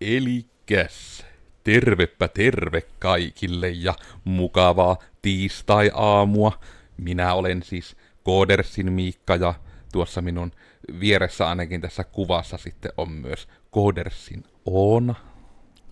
[0.00, 1.26] Elikäs,
[1.64, 6.60] tervepä terve kaikille ja mukavaa tiistai-aamua.
[6.96, 9.54] Minä olen siis Koodersin Miikka ja
[9.92, 10.52] tuossa minun
[11.00, 15.14] vieressä ainakin tässä kuvassa sitten on myös Koodersin Oona.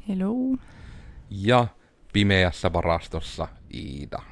[0.08, 0.56] Hello.
[1.30, 1.66] Ja
[2.12, 4.22] pimeässä varastossa Iida.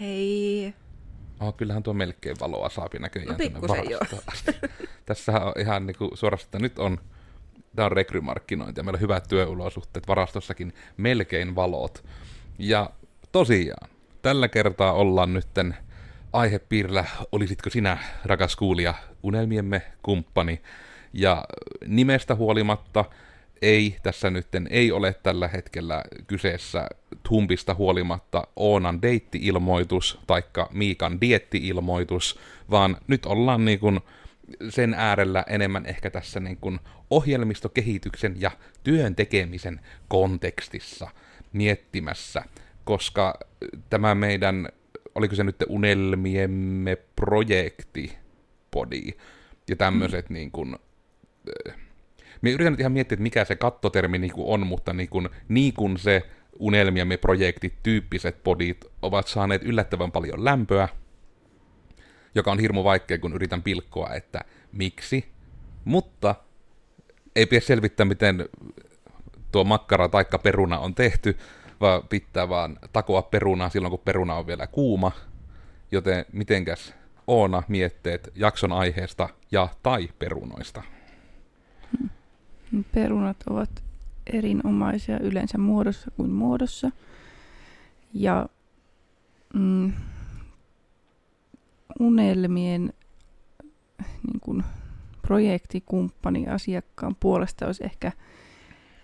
[0.00, 0.74] Hei.
[1.40, 4.00] Oh, kyllähän tuo melkein valoa saapi näköjään No pikkusen joo.
[5.06, 6.98] Tässähän on ihan niinku suorastaan, nyt on
[7.76, 12.04] tämä on rekrymarkkinointi ja meillä on hyvät työolosuhteet, varastossakin melkein valot.
[12.58, 12.90] Ja
[13.32, 13.88] tosiaan,
[14.22, 15.76] tällä kertaa ollaan nytten
[16.32, 20.60] aihepiirillä, olisitko sinä, rakas kuulija, unelmiemme kumppani.
[21.12, 21.44] Ja
[21.86, 23.04] nimestä huolimatta
[23.62, 26.86] ei tässä nytten ei ole tällä hetkellä kyseessä
[27.28, 32.38] Tumpista huolimatta Oonan deitti-ilmoitus taikka Miikan dietti-ilmoitus,
[32.70, 34.00] vaan nyt ollaan niin kuin
[34.68, 36.80] sen äärellä enemmän ehkä tässä niin kuin
[37.10, 38.50] ohjelmistokehityksen ja
[38.82, 41.10] työn tekemisen kontekstissa
[41.52, 42.42] miettimässä,
[42.84, 43.38] koska
[43.90, 44.68] tämä meidän,
[45.14, 48.18] oliko se nyt unelmiemme projekti,
[48.70, 49.02] podi,
[49.68, 50.34] ja tämmöiset mm.
[50.34, 50.76] niin kuin,
[52.42, 55.28] me yritän nyt ihan miettiä, että mikä se kattotermi niin kuin on, mutta niin kuin,
[55.48, 56.22] niin kuin se
[56.58, 60.88] unelmiamme projektit, tyyppiset podit ovat saaneet yllättävän paljon lämpöä,
[62.34, 64.40] joka on hirmu vaikea, kun yritän pilkkoa, että
[64.72, 65.24] miksi.
[65.84, 66.34] Mutta
[67.36, 68.48] ei pidä selvittää, miten
[69.52, 71.38] tuo makkara taikka peruna on tehty,
[71.80, 75.12] vaan pitää vaan takoa perunaa silloin, kun peruna on vielä kuuma.
[75.92, 76.94] Joten mitenkäs
[77.26, 80.82] Oona mietteet jakson aiheesta ja tai perunoista?
[82.94, 83.70] Perunat ovat
[84.32, 86.90] erinomaisia yleensä muodossa kuin muodossa.
[88.14, 88.48] Ja
[89.54, 89.92] mm,
[92.00, 92.92] unelmien
[94.26, 94.64] niin kuin,
[95.26, 98.12] projektikumppani asiakkaan puolesta olisi ehkä,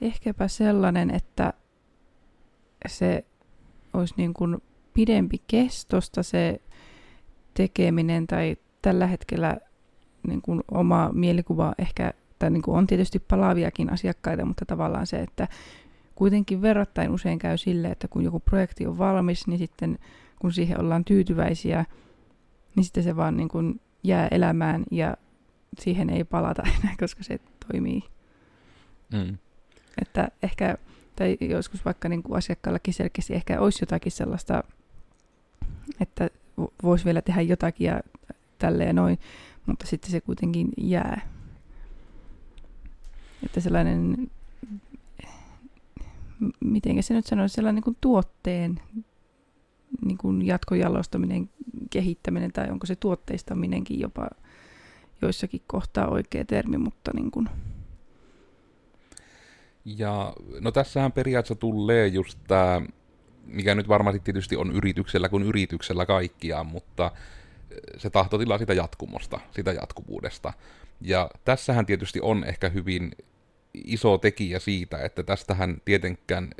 [0.00, 1.52] ehkäpä sellainen, että
[2.88, 3.24] se
[3.92, 4.62] olisi niin kuin
[4.94, 6.60] pidempi kestosta se
[7.54, 9.56] tekeminen tai tällä hetkellä
[10.26, 15.20] niin kuin oma mielikuva ehkä, tai niin kuin on tietysti palaaviakin asiakkaita, mutta tavallaan se,
[15.20, 15.48] että
[16.14, 19.98] kuitenkin verrattain usein käy sille, että kun joku projekti on valmis, niin sitten
[20.38, 21.84] kun siihen ollaan tyytyväisiä,
[22.76, 25.16] niin sitten se vaan niin kuin jää elämään ja
[25.78, 28.02] siihen ei palata enää, koska se toimii.
[29.12, 29.38] Mm.
[30.02, 30.76] Että ehkä,
[31.16, 34.64] tai joskus vaikka niin kuin asiakkaallakin selkeästi ehkä olisi jotakin sellaista,
[36.00, 36.30] että
[36.82, 38.00] voisi vielä tehdä jotakin ja
[38.58, 39.18] tälleen noin,
[39.66, 41.28] mutta sitten se kuitenkin jää.
[43.44, 44.30] Että sellainen,
[46.60, 48.80] miten se nyt sanoisi, sellainen niin kuin tuotteen
[50.04, 51.50] niin kuin jatkojalostaminen,
[51.90, 54.28] kehittäminen tai onko se tuotteistaminenkin jopa
[55.22, 57.48] joissakin kohtaa oikea termi, mutta niin kuin.
[59.84, 62.82] Ja no tässähän periaatteessa tulee just tämä,
[63.46, 67.12] mikä nyt varmasti tietysti on yrityksellä kuin yrityksellä kaikkiaan, mutta
[67.96, 70.52] se tahtotila sitä jatkumosta, sitä jatkuvuudesta.
[71.00, 73.12] Ja tässähän tietysti on ehkä hyvin
[73.74, 76.50] iso tekijä siitä, että tästähän tietenkään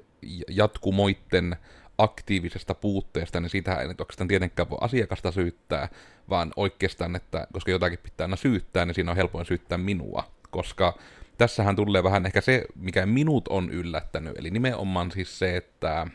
[0.48, 1.56] jatkumoitten
[2.02, 5.88] aktiivisesta puutteesta, niin sitä ei nyt oikeastaan tietenkään voi asiakasta syyttää,
[6.30, 10.98] vaan oikeastaan, että koska jotakin pitää aina syyttää, niin siinä on helpoin syyttää minua, koska
[11.38, 16.06] tässähän tulee vähän ehkä se, mikä minut on yllättänyt, eli nimenomaan siis se, että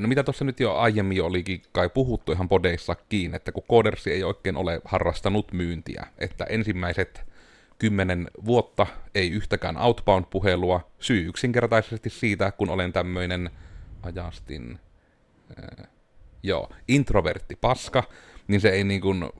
[0.00, 4.24] No mitä tuossa nyt jo aiemmin olikin kai puhuttu ihan podeissakin, että kun Codersi ei
[4.24, 7.24] oikein ole harrastanut myyntiä, että ensimmäiset
[7.78, 13.50] kymmenen vuotta ei yhtäkään outbound-puhelua, syy yksinkertaisesti siitä, kun olen tämmöinen
[14.02, 14.78] ajastin,
[15.58, 15.86] äh,
[16.42, 18.02] joo, introvertti paska,
[18.48, 19.30] niin se ei niin kuin,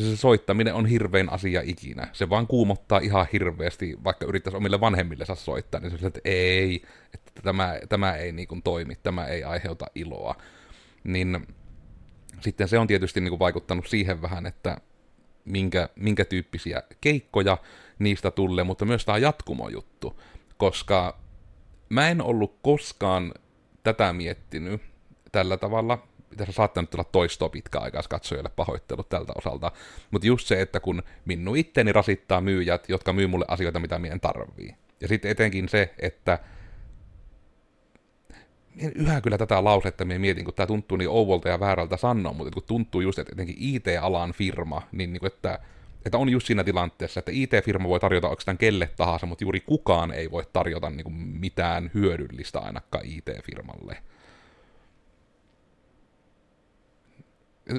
[0.00, 2.08] se soittaminen on hirvein asia ikinä.
[2.12, 6.82] Se vaan kuumottaa ihan hirveästi, vaikka yrittäisi omille vanhemmille soittaa, niin se että ei,
[7.14, 10.34] että tämä, tämä ei niin kuin toimi, tämä ei aiheuta iloa.
[11.04, 11.46] Niin
[12.40, 14.76] sitten se on tietysti niin kuin vaikuttanut siihen vähän, että
[15.44, 17.58] minkä, minkä tyyppisiä keikkoja
[17.98, 20.20] niistä tulee, mutta myös tämä jatkumojuttu,
[20.56, 21.18] koska
[21.88, 23.34] mä en ollut koskaan
[23.86, 24.82] tätä miettinyt
[25.32, 25.98] tällä tavalla.
[26.36, 29.72] Tässä saattaa nyt olla toistoa pitkäaikaiskatsojalle pahoittelut tältä osalta.
[30.10, 34.14] Mutta just se, että kun minun itteni rasittaa myyjät, jotka myy mulle asioita, mitä minä
[34.14, 34.74] en tarvii.
[35.00, 36.38] Ja sitten etenkin se, että
[38.94, 42.50] yhä kyllä tätä lausetta minä mietin, kun tämä tuntuu niin ouvolta ja väärältä sanoa, mutta
[42.54, 45.58] kun tuntuu just, että etenkin IT-alan firma, niin, niin kuin, että,
[46.06, 50.12] että on just siinä tilanteessa, että IT-firma voi tarjota oikeastaan kelle tahansa, mutta juuri kukaan
[50.12, 53.96] ei voi tarjota niin kuin mitään hyödyllistä ainakaan IT-firmalle.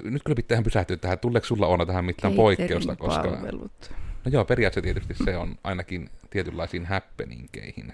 [0.03, 1.19] Nyt kyllä pitää pysähtyä tähän.
[1.19, 2.95] Tuleeko sulla Oona tähän mitään poikkeusta?
[2.95, 3.23] Koska...
[3.23, 3.91] Palvelut.
[4.25, 7.93] No joo, periaatteessa tietysti se on ainakin tietynlaisiin happeningkeihin.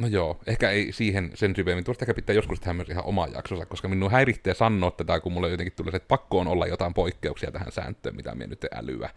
[0.00, 1.84] No joo, ehkä ei siihen sen syvemmin.
[1.84, 5.32] Tuosta ehkä pitää joskus tehdä myös ihan oma jaksonsa, koska minun häiritsee sanoa tätä, kun
[5.32, 8.66] mulle jotenkin tulee se, että pakko on olla jotain poikkeuksia tähän sääntöön, mitä minä nyt
[8.74, 9.10] älyä.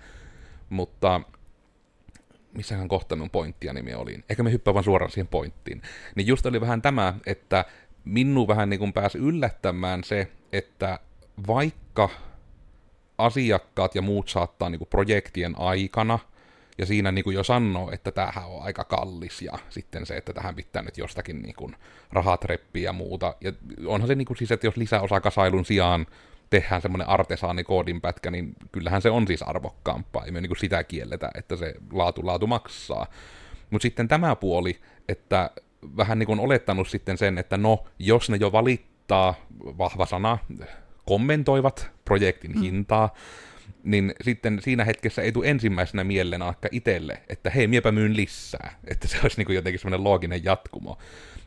[0.70, 1.22] Mutta
[2.54, 4.20] missähän kohta minun pointtia nimi oli.
[4.30, 5.82] Ehkä me hyppää vaan suoraan siihen pointtiin.
[6.16, 7.66] Niin just oli vähän tämä, että
[8.06, 11.00] minun vähän niin kuin pääsi yllättämään se, että
[11.48, 12.10] vaikka
[13.18, 16.20] asiakkaat ja muut saattaa niin kuin projektien aikana,
[16.78, 20.34] ja siinä niin kuin jo sanoo, että tämähän on aika kallis, ja sitten se, että
[20.34, 21.76] tähän pitää nyt jostakin niin kuin
[22.12, 23.36] rahat reppiä ja muuta.
[23.42, 23.54] Ja
[23.86, 26.06] onhan se niin kuin siis, että jos lisäosakasailun sijaan
[26.50, 31.56] tehdään semmoinen artesaanikoodinpätkä, niin kyllähän se on siis arvokkaampaa, ei me niin sitä kielletä, että
[31.56, 33.08] se laatu, laatu maksaa.
[33.70, 35.50] Mutta sitten tämä puoli, että
[35.98, 39.34] vähän niin kuin olettanut sitten sen, että no, jos ne jo valittaa,
[39.78, 40.38] vahva sana,
[41.06, 42.64] kommentoivat projektin mm.
[43.84, 48.80] Niin sitten siinä hetkessä ei tule ensimmäisenä mieleen aika itselle, että hei, miepä myyn lisää.
[48.88, 50.98] Että se olisi niin kuin jotenkin semmoinen looginen jatkumo.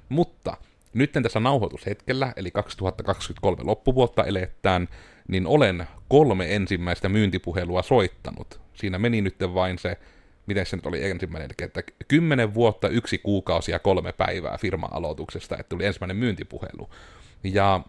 [0.08, 0.56] Mutta
[0.94, 4.88] nyt tässä nauhoitushetkellä, eli 2023 loppuvuotta elettään,
[5.28, 8.60] niin olen kolme ensimmäistä myyntipuhelua soittanut.
[8.74, 9.98] Siinä meni nyt vain se,
[10.46, 15.68] miten se nyt oli ensimmäinen, että kymmenen vuotta, yksi kuukausi ja kolme päivää firma-aloituksesta, että
[15.68, 16.90] tuli ensimmäinen myyntipuhelu.
[17.44, 17.80] Ja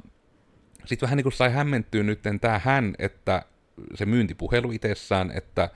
[0.85, 3.45] sitten vähän niin kuin sai hämmentyä nyt tähän, että
[3.95, 5.69] se myyntipuhelu itsessään, että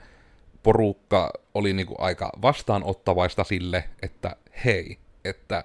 [0.62, 5.64] porukka oli niin kuin aika vastaanottavaista sille, että hei, että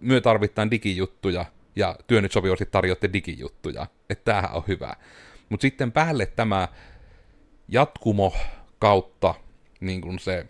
[0.00, 1.44] myö tarvittaan digijuttuja,
[1.76, 4.96] ja työ nyt sopivasti tarjoatte digijuttuja, että tämähän on hyvä.
[5.48, 6.68] Mutta sitten päälle tämä
[7.68, 8.34] jatkumo
[8.78, 9.34] kautta
[9.80, 10.46] niin kuin se,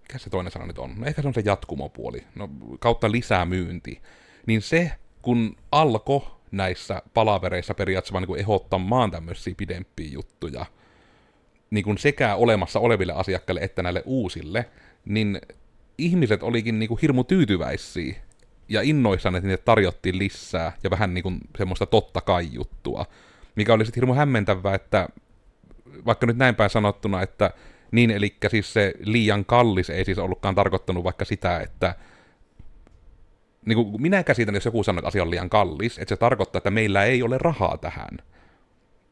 [0.00, 0.94] mikä se toinen sana nyt on?
[0.96, 2.48] No ehkä se on se jatkumopuoli, no
[2.78, 4.02] kautta lisämyynti.
[4.46, 4.92] Niin se,
[5.22, 10.66] kun alkoi näissä palavereissa periaatteessa vaan niin ehdottamaan tämmöisiä pidempiä juttuja,
[11.70, 14.68] niin kuin sekä olemassa oleville asiakkaille että näille uusille,
[15.04, 15.40] niin
[15.98, 18.14] ihmiset olikin niinku hirmu tyytyväisiä
[18.68, 23.06] ja innoissaan, että niille tarjottiin lisää ja vähän niinku semmoista totta kai juttua,
[23.56, 25.08] mikä oli sitten hirmu hämmentävää, että
[26.06, 27.50] vaikka nyt näin päin sanottuna, että
[27.90, 31.94] niin, eli siis se liian kallis ei siis ollutkaan tarkoittanut vaikka sitä, että
[33.66, 36.58] niin kuin minä käsitän, jos joku sanoo, että asia on liian kallis, että se tarkoittaa,
[36.58, 38.18] että meillä ei ole rahaa tähän.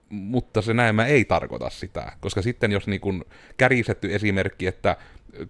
[0.08, 3.25] Mutta se näemmä ei tarkoita sitä, koska sitten jos niin kuin
[4.11, 4.97] esimerkki, että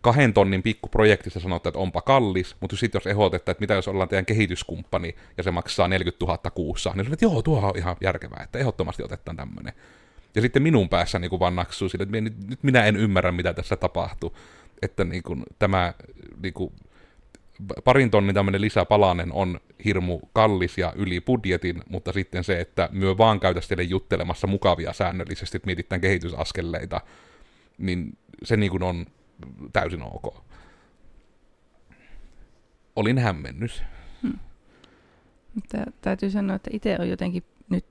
[0.00, 4.08] kahden tonnin pikkuprojektissa sanotte, että onpa kallis, mutta sitten jos ehdotetaan, että mitä jos ollaan
[4.08, 7.96] teidän kehityskumppani ja se maksaa 40 000 kuussa, niin sanotaan, että joo, tuo on ihan
[8.00, 9.72] järkevää, että ehdottomasti otetaan tämmöinen.
[10.34, 13.76] Ja sitten minun päässä niin vaan naksuu sille, että nyt minä en ymmärrä, mitä tässä
[13.76, 14.36] tapahtuu.
[14.82, 15.94] Että niin kuin, tämä
[16.42, 16.72] niin kuin,
[17.84, 23.18] parin tonnin tämmöinen lisäpalanen on hirmu kallis ja yli budjetin, mutta sitten se, että myö
[23.18, 27.00] vaan käytä juttelemassa mukavia säännöllisesti, että mietitään kehitysaskeleita,
[27.78, 29.06] niin se niin kuin on
[29.72, 30.44] täysin ok.
[32.96, 33.82] Olin hämmennys.
[34.22, 34.38] Hmm.
[36.00, 37.86] täytyy sanoa, että itse on jotenkin nyt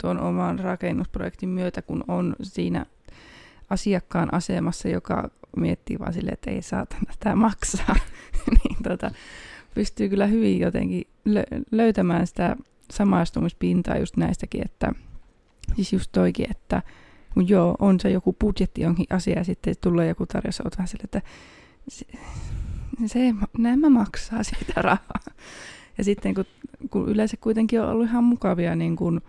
[0.00, 2.86] tuon oman rakennusprojektin myötä, kun on siinä
[3.70, 7.96] asiakkaan asemassa, joka miettii vaan silleen, että ei saatana tämä maksaa,
[8.64, 9.10] niin tota,
[9.74, 12.56] pystyy kyllä hyvin jotenkin lö- löytämään sitä
[12.90, 14.92] samaistumispintaa just näistäkin, että
[15.76, 16.82] siis just toikin, että
[17.34, 21.04] kun joo, on se joku budjetti jonkin asia ja sitten tulee joku tarjous, otan sille,
[21.04, 21.22] että
[21.88, 22.06] se,
[23.06, 25.20] se, nämä maksaa sitä rahaa.
[25.98, 26.44] Ja sitten kun,
[26.90, 29.20] kun yleensä kuitenkin on ollut ihan mukavia, niin kun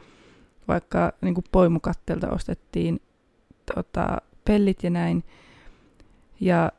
[0.67, 3.01] vaikka niin kun poimukattelta ostettiin
[3.75, 5.23] tota, pellit ja näin,
[6.41, 6.71] ja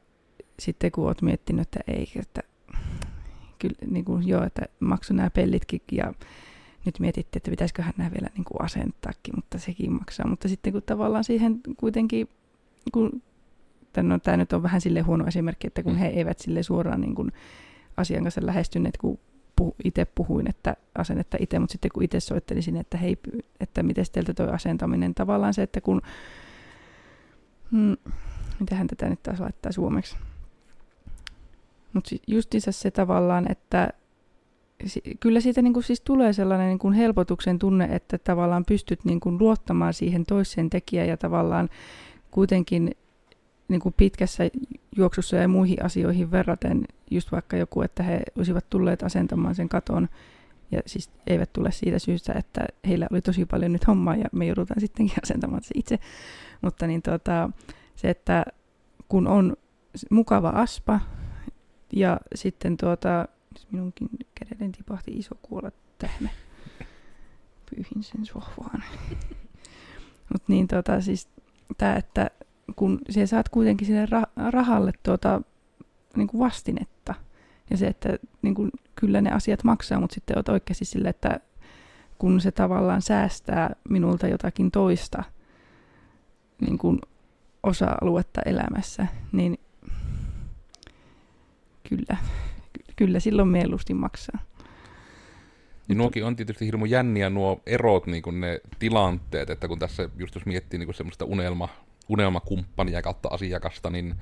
[0.58, 2.40] sitten kun oot miettinyt, että ei, että
[3.58, 6.14] kyllä, niin kuin, joo, että maksu nämä pellitkin ja
[6.86, 10.28] nyt mietitte, että pitäisiköhän nämä vielä niin kuin asentaakin, mutta sekin maksaa.
[10.28, 12.28] Mutta sitten kun tavallaan siihen kuitenkin,
[12.92, 13.22] kun,
[14.02, 17.14] no, tämä nyt on vähän sille huono esimerkki, että kun he eivät sille suoraan niin
[17.14, 17.32] kuin
[17.96, 19.18] asian kanssa lähestyneet, kun
[19.56, 23.18] puhu, itse puhuin, että asennetta itse, mutta sitten kun itse soittelisin, että hei,
[23.60, 26.02] että miten teiltä tuo asentaminen, tavallaan se, että kun,
[27.70, 27.96] hmm,
[28.62, 30.16] mitähän tätä nyt taas laittaa suomeksi,
[31.92, 33.92] mutta justiinsa se tavallaan, että
[35.20, 39.38] kyllä siitä niin kuin siis tulee sellainen niin helpotuksen tunne, että tavallaan pystyt niin kuin
[39.38, 41.68] luottamaan siihen toiseen tekijään ja tavallaan
[42.30, 42.90] kuitenkin
[43.68, 44.44] niin kuin pitkässä
[44.96, 50.08] juoksussa ja muihin asioihin verraten, just vaikka joku, että he olisivat tulleet asentamaan sen katon,
[50.70, 54.46] ja siis eivät tule siitä syystä, että heillä oli tosi paljon nyt hommaa ja me
[54.46, 55.98] joudutaan sittenkin asentamaan se itse.
[56.62, 57.50] Mutta niin tota,
[58.02, 58.44] se, että
[59.08, 59.56] kun on
[60.10, 61.00] mukava aspa
[61.92, 63.28] ja sitten tuota,
[63.70, 66.30] minunkin kädellen tipahti iso kuolla tähme.
[67.70, 68.82] Pyyhin sen sohvaan.
[70.32, 71.28] Mutta niin tota siis
[71.78, 72.30] tämä, että
[72.76, 75.42] kun siellä saat kuitenkin sille ra- rahalle tuota,
[76.16, 77.14] niin kuin vastinetta.
[77.70, 81.40] Ja se, että niin kuin, kyllä ne asiat maksaa, mutta sitten olet oikeasti sille, että
[82.18, 85.24] kun se tavallaan säästää minulta jotakin toista
[86.60, 86.98] niin kuin
[87.62, 89.58] osa-aluetta elämässä, niin
[91.88, 92.16] kyllä,
[92.96, 94.38] kyllä silloin mieluusti maksaa.
[95.88, 100.08] Niin nuokin on tietysti hirmu jänniä nuo erot, niin kuin ne tilanteet, että kun tässä
[100.18, 101.68] just jos miettii niin kuin semmoista unelma,
[102.08, 104.14] unelmakumppania kautta asiakasta, niin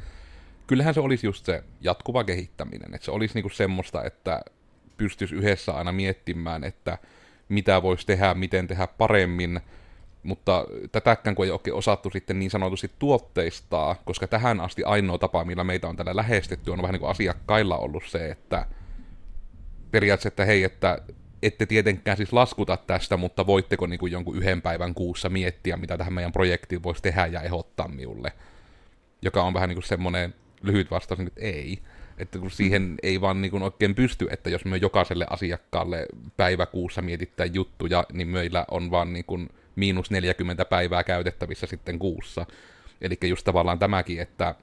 [0.67, 2.95] kyllähän se olisi just se jatkuva kehittäminen.
[2.95, 4.41] Että se olisi niin kuin semmoista, että
[4.97, 6.99] pystyisi yhdessä aina miettimään, että
[7.49, 9.61] mitä voisi tehdä, miten tehdä paremmin,
[10.23, 15.45] mutta tätäkään kun ei oikein osattu sitten niin sanotusti tuotteistaa, koska tähän asti ainoa tapa,
[15.45, 18.67] millä meitä on tällä lähestetty, on vähän niin kuin asiakkailla ollut se, että
[19.91, 20.99] periaatteessa, että hei, että
[21.43, 25.99] ette tietenkään siis laskuta tästä, mutta voitteko niin kuin jonkun yhden päivän kuussa miettiä, mitä
[25.99, 28.33] tähän meidän projektiin voisi tehdä ja ehdottaa minulle.
[29.23, 31.79] Joka on vähän niin kuin semmoinen lyhyt vastaus, että ei.
[32.19, 36.67] Että kun siihen ei vaan niin kuin oikein pysty, että jos me jokaiselle asiakkaalle päivä
[36.67, 39.49] kuussa mietittää juttuja, niin meillä on vaan niin kuin
[39.81, 42.47] miinus 40 päivää käytettävissä sitten kuussa.
[43.01, 44.55] Eli just tavallaan tämäkin, että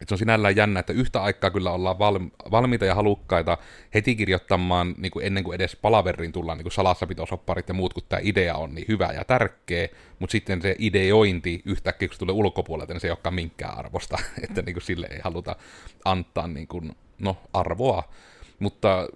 [0.00, 3.58] et se on sinällään jännä, että yhtä aikaa kyllä ollaan valmi- valmiita ja halukkaita
[3.94, 8.20] heti kirjoittamaan niin kuin ennen kuin edes palaverin tullaan niin salassapitosopparit ja muut, kun tämä
[8.22, 12.92] idea on niin hyvä ja tärkeä, mutta sitten se ideointi yhtäkkiä, kun se tulee ulkopuolelta,
[12.92, 14.18] niin se ei olekaan minkään arvosta,
[14.48, 15.56] että niin kuin sille ei haluta
[16.04, 18.02] antaa niin kuin, no, arvoa.
[18.58, 19.08] Mutta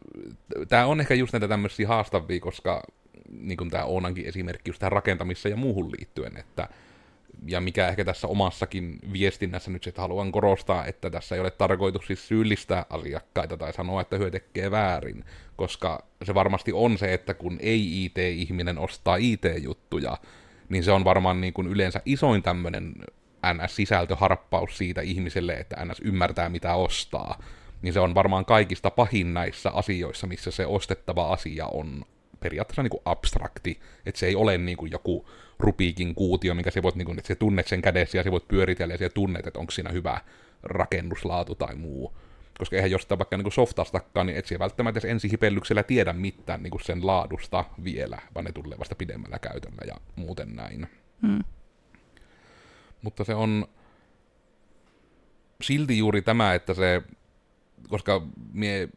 [0.69, 2.83] tämä on ehkä just näitä tämmöisiä haastavia, koska
[3.31, 6.69] niin kuin tämä Oonankin esimerkki just tähän rakentamissa ja muuhun liittyen, että
[7.47, 12.07] ja mikä ehkä tässä omassakin viestinnässä nyt sitten haluan korostaa, että tässä ei ole tarkoitus
[12.07, 15.25] siis syyllistää asiakkaita tai sanoa, että hyö tekee väärin,
[15.57, 20.19] koska se varmasti on se, että kun ei IT-ihminen ostaa IT-juttuja,
[20.69, 22.95] niin se on varmaan niin kuin yleensä isoin tämmöinen
[23.55, 27.43] NS-sisältöharppaus siitä ihmiselle, että NS ymmärtää mitä ostaa.
[27.83, 32.05] Niin se on varmaan kaikista pahin näissä asioissa, missä se ostettava asia on
[32.41, 35.29] periaatteessa niin kuin abstrakti, että se ei ole niin kuin joku
[35.59, 38.49] rupiikin kuutio, minkä se voit, niin kuin, että sä tunnet sen kädessä ja sä voit
[38.49, 40.21] pyöritellä ja sä tunnet, että onko siinä hyvä
[40.63, 42.17] rakennuslaatu tai muu.
[42.59, 46.71] Koska eihän jostain vaikka niin softastakaan, niin et sä välttämättä ensi hipellyksellä tiedä mitään niin
[46.71, 50.89] kuin sen laadusta vielä, vaan ne tulee vasta pidemmällä käytöllä ja muuten näin.
[51.23, 51.45] Hmm.
[53.03, 53.67] Mutta se on
[55.63, 57.03] silti juuri tämä, että se,
[57.89, 58.89] koska mie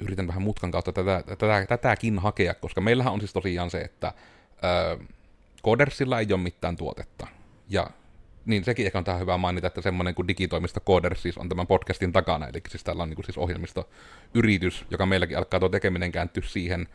[0.00, 4.12] yritän vähän mutkan kautta tätä, tätä, tätäkin hakea, koska meillähän on siis tosiaan se, että
[5.64, 7.26] Codersilla ei ole mitään tuotetta.
[7.68, 7.90] Ja
[8.44, 11.66] niin sekin ehkä on tähän hyvä mainita, että semmoinen kuin digitoimisto Coders siis on tämän
[11.66, 16.12] podcastin takana, eli siis täällä on niin kuin siis ohjelmistoyritys, joka meilläkin alkaa tuo tekeminen
[16.12, 16.88] kääntyä siihen,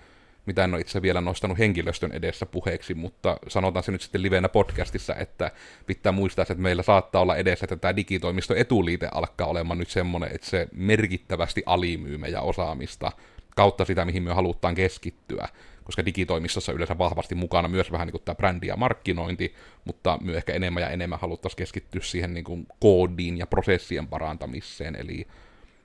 [0.46, 4.50] mitä en ole itse vielä nostanut henkilöstön edessä puheeksi, mutta sanotaan se nyt sitten livenä
[4.50, 5.52] podcastissa, että
[5.86, 10.36] pitää muistaa, että meillä saattaa olla edessä, että tämä digitoimisto etuliite alkaa olemaan nyt semmoinen,
[10.36, 13.12] että se merkittävästi alimyy meidän osaamista
[13.56, 15.48] kautta sitä, mihin me halutaan keskittyä
[15.86, 20.38] koska digitoimistossa yleensä vahvasti mukana myös vähän niin kuin tämä brändi ja markkinointi, mutta myös
[20.38, 25.28] ehkä enemmän ja enemmän haluttaisiin keskittyä siihen niin kuin koodiin ja prosessien parantamiseen, eli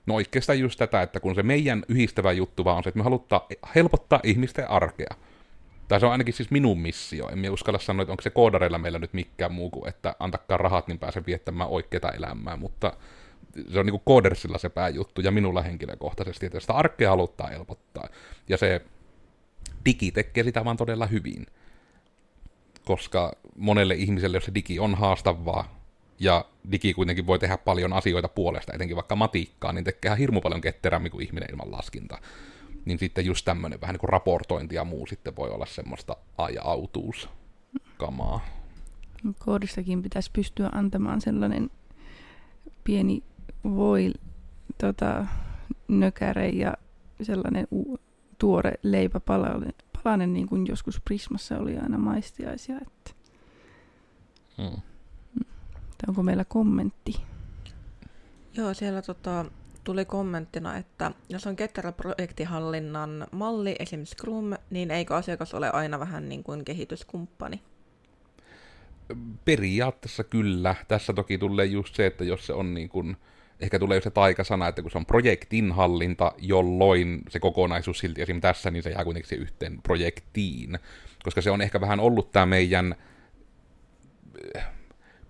[0.05, 3.03] no oikeastaan just tätä, että kun se meidän yhdistävä juttu vaan on se, että me
[3.03, 3.41] halutaan
[3.75, 5.15] helpottaa ihmisten arkea,
[5.87, 7.29] tai se on ainakin siis minun missio.
[7.29, 10.57] En minä uskalla sanoa, että onko se koodareilla meillä nyt mikään muu kuin, että antakaa
[10.57, 12.93] rahat, niin pääsen viettämään oikeaa elämää, mutta
[13.69, 18.07] se on niin kuin koodersilla se pääjuttu, ja minulla henkilökohtaisesti, että sitä arkea haluttaa helpottaa.
[18.49, 18.81] Ja se
[19.85, 21.45] digi tekee sitä vaan todella hyvin.
[22.85, 25.80] Koska monelle ihmiselle, jos se digi on haastavaa,
[26.21, 30.61] ja digi kuitenkin voi tehdä paljon asioita puolesta, etenkin vaikka matikkaa, niin tekee hirmu paljon
[30.61, 32.17] ketterämmin kuin ihminen ilman laskinta.
[32.85, 37.29] Niin sitten just tämmöinen vähän niin kuin raportointi ja muu sitten voi olla semmoista aja-autuus
[37.97, 38.45] kamaa.
[39.39, 41.69] Koodistakin pitäisi pystyä antamaan sellainen
[42.83, 43.23] pieni
[43.63, 44.13] voi
[44.77, 45.25] tota,
[45.87, 46.73] nökäre ja
[47.21, 47.99] sellainen u-
[48.37, 49.73] tuore leipäpalanen,
[50.03, 52.75] palanen, niin kuin joskus Prismassa oli aina maistiaisia.
[52.77, 53.11] Että.
[54.57, 54.81] Hmm.
[56.07, 57.21] Onko meillä kommentti?
[58.53, 59.45] Joo, siellä tota,
[59.83, 65.99] tuli kommenttina, että jos on ketterä projektihallinnan malli, esimerkiksi Scrum, niin eikö asiakas ole aina
[65.99, 67.61] vähän niin kuin kehityskumppani?
[69.45, 70.75] Periaatteessa kyllä.
[70.87, 73.17] Tässä toki tulee just se, että jos se on niin kuin,
[73.59, 78.41] ehkä tulee se taikasana, että kun se on projektin hallinta, jolloin se kokonaisuus silti esim.
[78.41, 80.79] tässä, niin se jää kuitenkin se yhteen projektiin.
[81.23, 82.95] Koska se on ehkä vähän ollut tämä meidän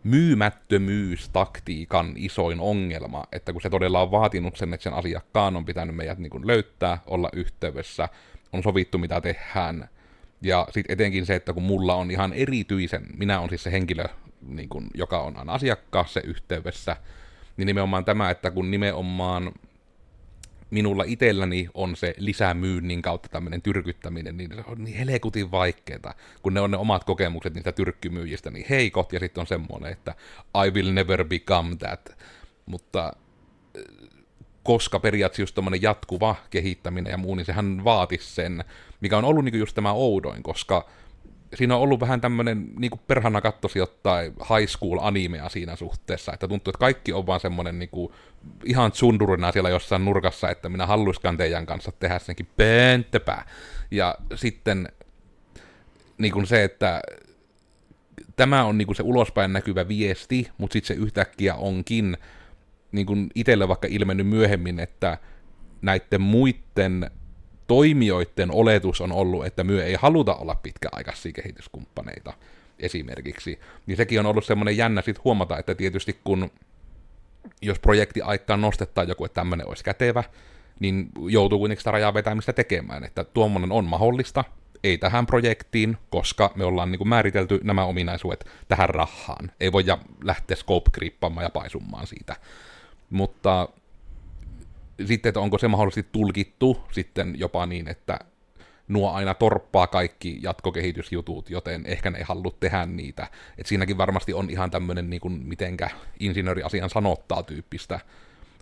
[0.04, 5.96] myymättömyystaktiikan isoin ongelma, että kun se todella on vaatinut sen, että sen asiakkaan on pitänyt
[5.96, 8.10] meidät niin kuin löytää, olla yhteydessä,
[8.54, 9.90] on sovittu mitä tehdään,
[10.42, 14.06] Ja sitten etenkin se, että kun mulla on ihan erityisen, minä on siis se henkilö,
[14.48, 16.96] niin kun, joka on aina asiakkaassa yhteydessä,
[17.58, 19.52] niin nimenomaan tämä, että kun nimenomaan
[20.72, 26.54] minulla itselläni on se lisämyynnin kautta tämmöinen tyrkyttäminen, niin se on niin helekutin vaikeeta, kun
[26.54, 30.16] ne on ne omat kokemukset niistä tyrkkymyyjistä niin heikot, ja sitten on semmoinen, että
[30.66, 32.18] I will never become that.
[32.66, 33.14] Mutta
[34.64, 38.64] koska periaatteessa just tämmöinen jatkuva kehittäminen ja muu, niin sehän vaatisi sen,
[39.02, 40.90] mikä on ollut niin just tämä oudoin, koska
[41.56, 46.34] siinä on ollut vähän tämmöinen, niin kuin perhana kattosi jotain high school animea siinä suhteessa,
[46.34, 48.14] että tuntuu, että kaikki on vaan semmoinen niin kuin,
[48.66, 53.46] ihan tsundurina siellä jossain nurkassa, että minä halluiskan teidän kanssa tehdä senkin pöntöpää.
[53.92, 54.90] Ja sitten
[56.18, 57.02] niin kuin se, että
[58.36, 62.18] tämä on niin kuin se ulospäin näkyvä viesti, mutta sitten se yhtäkkiä onkin
[62.92, 65.18] niin kuin itselle vaikka ilmennyt myöhemmin, että
[65.82, 67.12] näiden muiden
[67.72, 72.34] toimijoiden oletus on ollut, että myö ei haluta olla pitkäaikaisia kehityskumppaneita
[72.80, 76.52] esimerkiksi, niin sekin on ollut semmoinen jännä sitten huomata, että tietysti kun
[77.62, 80.24] jos projekti aikaan nostetaan joku, että tämmöinen olisi kätevä,
[80.80, 84.44] niin joutuu kuitenkin sitä rajaa vetämistä tekemään, että tuommoinen on mahdollista,
[84.84, 89.52] ei tähän projektiin, koska me ollaan niin kuin määritelty nämä ominaisuudet tähän rahaan.
[89.60, 89.84] Ei voi
[90.24, 90.92] lähteä scope
[91.42, 92.36] ja paisummaan siitä.
[93.10, 93.68] Mutta
[95.08, 98.20] sitten, että onko se mahdollisesti tulkittu sitten jopa niin, että
[98.88, 103.28] nuo aina torppaa kaikki jatkokehitysjutut, joten ehkä ne ei halua tehdä niitä.
[103.58, 105.90] Et siinäkin varmasti on ihan tämmöinen, niin kuin, mitenkä
[106.20, 108.00] insinööriasian sanottaa tyyppistä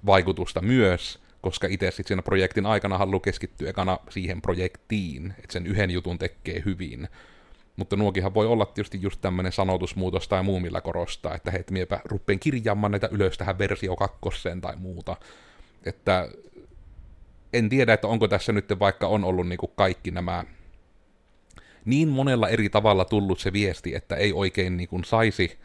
[0.06, 5.68] vaikutusta myös, koska itse sitten siinä projektin aikana haluaa keskittyä ekana siihen projektiin, että sen
[5.68, 7.08] yhden jutun tekee hyvin.
[7.76, 12.00] Mutta nuokinhan voi olla tietysti just tämmöinen sanotusmuutos tai muu, millä korostaa, että hei, miepä
[12.06, 15.16] ruppeen kirjaamaan näitä ylös tähän versio kakkoseen tai muuta.
[15.86, 16.30] Että
[17.54, 20.44] en tiedä, että onko tässä nyt vaikka on ollut niin kuin kaikki nämä
[21.86, 25.58] niin monella eri tavalla tullut se viesti, että ei oikein niin kuin saisi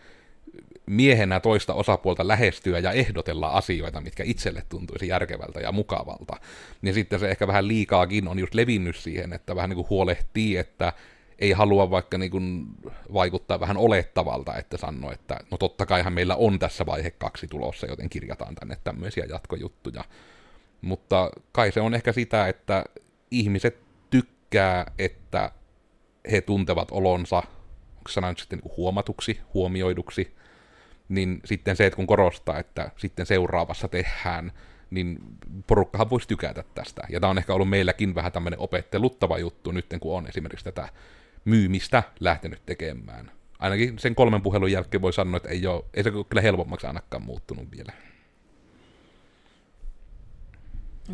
[0.87, 6.37] miehenä toista osapuolta lähestyä ja ehdotella asioita, mitkä itselle tuntuisi järkevältä ja mukavalta.
[6.83, 10.57] Niin sitten se ehkä vähän liikaakin on just levinnyt siihen, että vähän niin kuin huolehtii,
[10.57, 10.93] että
[11.39, 12.67] ei halua vaikka niin kuin
[13.13, 17.87] vaikuttaa vähän olettavalta, että sanoo, että no totta kaihan meillä on tässä vaihe kaksi tulossa,
[17.87, 20.05] joten kirjataan tänne tämmöisiä jatkojuttuja.
[20.81, 22.85] Mutta kai se on ehkä sitä, että
[23.31, 23.79] ihmiset
[24.11, 25.51] tykkää, että
[26.31, 27.37] he tuntevat olonsa,
[27.97, 30.37] onko sana nyt sitten niin huomatuksi, huomioiduksi,
[31.09, 34.53] niin sitten se, että kun korostaa, että sitten seuraavassa tehdään,
[34.91, 35.19] niin
[35.67, 37.03] porukkahan voisi tykätä tästä.
[37.09, 40.89] Ja tämä on ehkä ollut meilläkin vähän tämmöinen opetteluttava juttu nyt, kun on esimerkiksi tätä
[41.45, 43.31] myymistä lähtenyt tekemään.
[43.59, 47.23] Ainakin sen kolmen puhelun jälkeen voi sanoa, että ei, ole, ei se kyllä helpommaksi ainakaan
[47.23, 47.93] muuttunut vielä.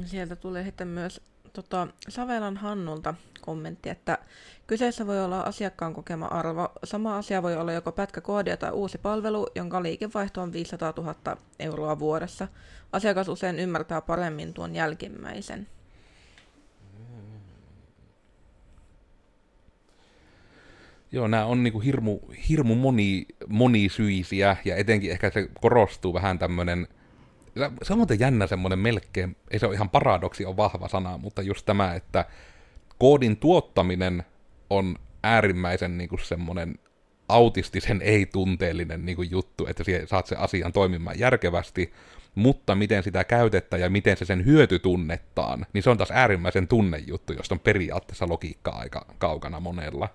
[0.04, 1.20] Sieltä tulee sitten myös
[1.52, 4.18] tota, Savelan Hannulta kommentti, että
[4.66, 6.68] kyseessä voi olla asiakkaan kokema arvo.
[6.84, 11.36] Sama asia voi olla joko pätkä koodia tai uusi palvelu, jonka liikevaihto on 500 000
[11.58, 12.48] euroa vuodessa.
[12.92, 15.66] Asiakas usein ymmärtää paremmin tuon jälkimmäisen.
[21.12, 26.88] Joo, nämä on niinku hirmu, hirmu moni, monisyisiä, ja etenkin ehkä se korostuu vähän tämmöinen,
[27.82, 31.42] se on muuten jännä semmoinen melkein, ei se ole ihan paradoksi, on vahva sana, mutta
[31.42, 32.24] just tämä, että
[32.98, 34.22] koodin tuottaminen
[34.70, 36.78] on äärimmäisen niinku semmoinen
[37.28, 41.92] autistisen ei-tunteellinen niinku juttu, että saat sen asian toimimaan järkevästi,
[42.34, 46.68] mutta miten sitä käytetään ja miten se sen hyöty tunnettaan, niin se on taas äärimmäisen
[46.68, 50.08] tunnejuttu, josta on periaatteessa logiikka aika kaukana monella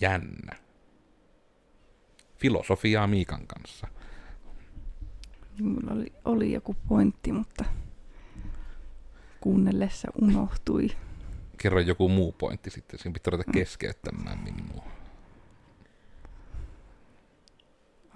[0.00, 0.56] jännä.
[2.38, 3.86] Filosofiaa Miikan kanssa.
[5.60, 7.64] Mulla oli, oli joku pointti, mutta
[9.40, 10.88] kuunnellessa unohtui.
[11.58, 14.84] Kerro joku muu pointti sitten, siinä pitää ruveta keskeyttämään minua.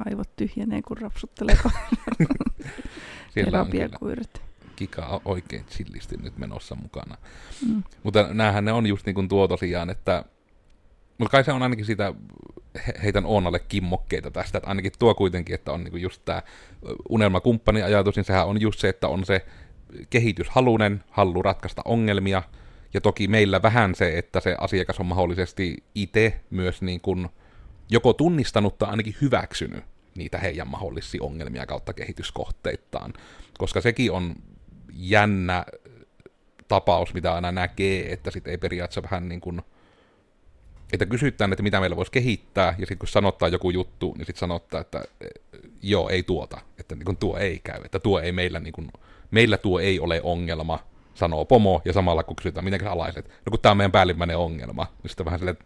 [0.06, 1.58] Aivot tyhjenee, kun rapsuttelee.
[4.76, 7.16] Kika on oikein chillisti nyt menossa mukana.
[7.68, 7.82] Mm.
[8.02, 10.24] Mutta näähän ne on just niin kuin tuo tosiaan, että
[11.18, 12.14] mutta kai se on ainakin sitä,
[13.02, 16.42] heitän Oonalle kimmokkeita tästä, että ainakin tuo kuitenkin, että on niinku just tämä
[17.08, 19.46] unelmakumppani ajatus, niin sehän on just se, että on se
[20.10, 22.42] kehityshalunen, halu ratkaista ongelmia,
[22.94, 27.28] ja toki meillä vähän se, että se asiakas on mahdollisesti itse myös niin kuin
[27.88, 33.12] joko tunnistanut tai ainakin hyväksynyt niitä heidän mahdollisia ongelmia kautta kehityskohteittaan,
[33.58, 34.34] koska sekin on
[34.92, 35.64] jännä
[36.68, 39.62] tapaus, mitä aina näkee, että sitten ei periaatteessa vähän niin kuin
[40.92, 44.40] että kysytään, että mitä meillä voisi kehittää, ja sitten kun sanottaa joku juttu, niin sitten
[44.40, 45.26] sanottaa, että e,
[45.82, 48.88] joo, ei tuota, että niin tuo ei käy, että tuo ei meillä, niin kuin,
[49.30, 50.78] meillä tuo ei ole ongelma,
[51.14, 54.86] sanoo pomo, ja samalla kun kysytään, miten alaiset, no kun tämä on meidän päällimmäinen ongelma,
[55.02, 55.58] niin sitten vähän silleen,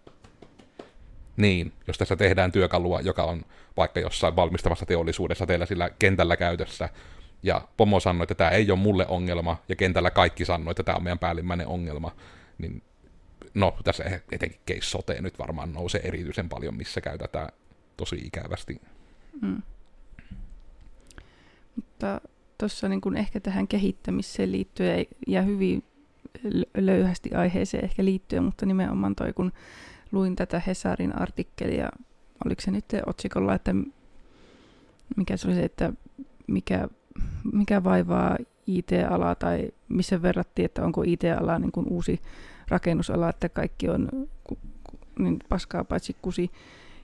[1.37, 3.43] niin, jos tässä tehdään työkalua, joka on
[3.77, 6.89] vaikka jossain valmistavassa teollisuudessa teillä sillä kentällä käytössä,
[7.43, 10.97] ja Pomo sanoi, että tämä ei ole mulle ongelma, ja kentällä kaikki sanoi, että tämä
[10.97, 12.13] on meidän päällimmäinen ongelma,
[12.59, 12.83] niin
[13.57, 17.49] no tässä etenkin case sote nyt varmaan nousee erityisen paljon, missä käytetään
[17.97, 18.81] tosi ikävästi.
[19.43, 19.63] Mm.
[21.77, 22.21] Mutta
[22.59, 25.85] tuossa niin ehkä tähän kehittämiseen liittyen ja hyvin
[26.77, 29.53] löyhästi aiheeseen ehkä liittyen, mutta nimenomaan toi kun
[30.13, 31.89] luin tätä Hesarin artikkelia,
[32.45, 33.75] oliko se nyt otsikolla, että
[35.17, 35.93] mikä se oli se, että
[36.47, 36.89] mikä,
[37.53, 42.21] mikä vaivaa IT-alaa tai missä verrattiin, että onko IT-ala niin kuin uusi
[42.69, 44.09] rakennusala, että kaikki on
[45.19, 46.51] niin paskaa paitsi kusi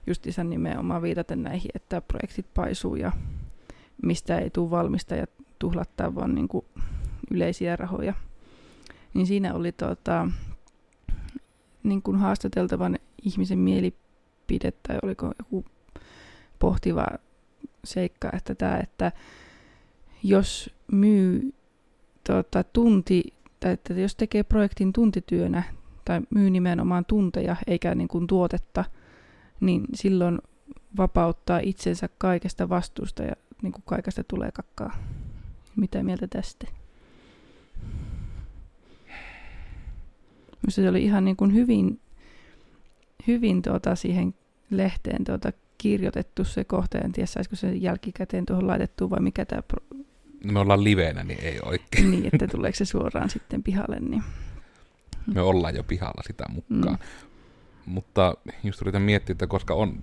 [0.07, 3.11] justiinsa nimenomaan viitaten näihin, että projektit paisuu ja
[4.03, 5.25] mistä ei tule valmista ja
[5.59, 6.65] tuhlattaa vaan niin kuin
[7.31, 8.13] yleisiä rahoja.
[9.13, 10.29] Niin siinä oli tota,
[11.83, 15.65] niin kuin haastateltavan ihmisen mielipide tai oliko joku
[16.59, 17.07] pohtiva
[17.83, 19.11] seikka, että tämä, että
[20.23, 21.53] jos myy
[22.23, 23.23] tota, tunti,
[23.63, 25.63] tai että jos tekee projektin tuntityönä
[26.05, 28.85] tai myy nimenomaan tunteja eikä niin kuin tuotetta,
[29.59, 30.39] niin silloin
[30.97, 34.95] vapauttaa itsensä kaikesta vastuusta ja niin kuin kaikesta tulee kakkaa.
[35.75, 36.67] Mitä mieltä tästä?
[40.61, 41.99] Minusta se oli ihan niin kuin hyvin,
[43.27, 44.33] hyvin tuota siihen
[44.69, 46.97] lehteen tuota kirjoitettu se kohta.
[46.97, 49.61] En tiedä, saisiko se jälkikäteen tuohon laitettu vai mikä tämä...
[50.51, 52.11] Me ollaan liveenä, niin ei oikein.
[52.11, 53.99] niin, että tuleeko se suoraan sitten pihalle.
[53.99, 54.23] Niin...
[55.33, 56.97] Me ollaan jo pihalla sitä mukaan.
[56.99, 57.29] Mm.
[57.85, 59.99] Mutta just yritän miettiä, että koska on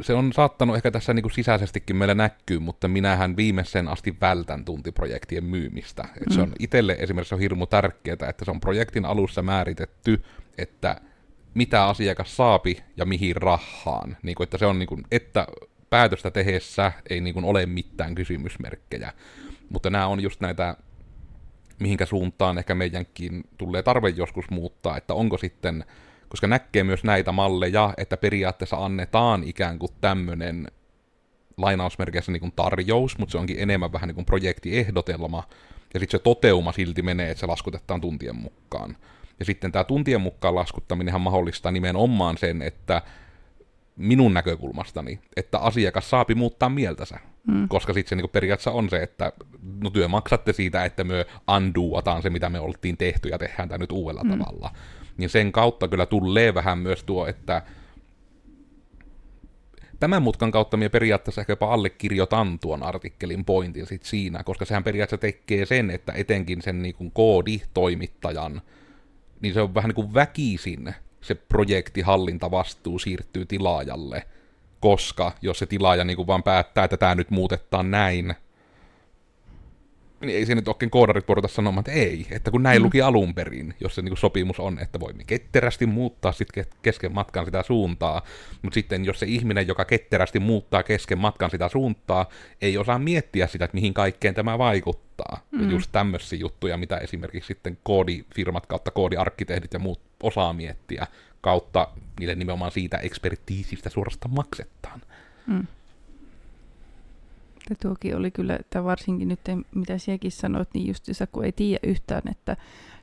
[0.00, 4.64] se on saattanut ehkä tässä niin kuin sisäisestikin meillä näkyy, mutta minähän viimeisen asti vältän
[4.64, 6.08] tuntiprojektien myymistä.
[6.20, 6.34] Et mm.
[6.34, 10.22] Se on itselle esimerkiksi on hirmu tärkeää, että se on projektin alussa määritetty,
[10.58, 11.00] että
[11.54, 14.16] mitä asiakas saapi ja mihin rahaan.
[14.22, 15.46] Niin kuin, että se on niin kuin, että
[15.90, 19.12] päätöstä tehessä ei niin kuin ole mitään kysymysmerkkejä.
[19.70, 20.76] Mutta nämä on just näitä,
[21.78, 25.84] mihinkä suuntaan ehkä meidänkin tulee tarve joskus muuttaa, että onko sitten
[26.28, 30.68] koska näkee myös näitä malleja, että periaatteessa annetaan ikään kuin tämmöinen
[31.56, 35.42] lainausmerkeissä niin kuin tarjous, mutta se onkin enemmän vähän niin kuin projektiehdotelma,
[35.94, 38.96] ja sitten se toteuma silti menee, että se laskutetaan tuntien mukaan.
[39.38, 43.02] Ja sitten tämä tuntien mukaan laskuttaminen mahdollistaa nimenomaan sen, että
[43.98, 47.18] minun näkökulmastani, että asiakas saapi muuttaa mieltänsä.
[47.46, 47.68] Mm.
[47.68, 49.32] Koska sitten se niin periaatteessa on se, että
[49.82, 53.78] no työ maksatte siitä, että me undoataan se, mitä me oltiin tehty ja tehdään tämä
[53.78, 54.30] nyt uudella mm.
[54.30, 54.70] tavalla
[55.18, 57.62] niin sen kautta kyllä tulee vähän myös tuo, että
[60.00, 64.84] tämän mutkan kautta minä periaatteessa ehkä jopa allekirjoitan tuon artikkelin pointin sit siinä, koska sehän
[64.84, 68.62] periaatteessa tekee sen, että etenkin sen niin kuin kooditoimittajan,
[69.40, 74.26] niin se on vähän niin kuin väkisin se projektihallintavastuu siirtyy tilaajalle,
[74.80, 78.34] koska jos se tilaaja niin kuin vaan päättää, että tämä nyt muutetaan näin,
[80.20, 82.84] niin ei se nyt oikein koodarit voida sanomaan, että ei, että kun näin mm.
[82.84, 86.48] luki alun perin, jos se niin kuin sopimus on, että voimme ketterästi muuttaa sit
[86.82, 88.22] kesken matkan sitä suuntaa,
[88.62, 92.28] mutta sitten jos se ihminen, joka ketterästi muuttaa kesken matkan sitä suuntaa,
[92.62, 95.40] ei osaa miettiä sitä, että mihin kaikkeen tämä vaikuttaa.
[95.50, 95.64] Mm.
[95.64, 101.06] Ja just tämmöisiä juttuja, mitä esimerkiksi sitten koodifirmat kautta koodiarkkitehdit ja muut osaa miettiä,
[101.40, 101.88] kautta
[102.20, 105.00] niille nimenomaan siitä ekspertiisistä suorastaan maksetaan.
[105.46, 105.66] Mm.
[107.70, 109.40] Että tuokin oli kyllä, että varsinkin nyt,
[109.74, 112.56] mitä sinäkin sanoit, niin just se, kun ei tiedä yhtään, että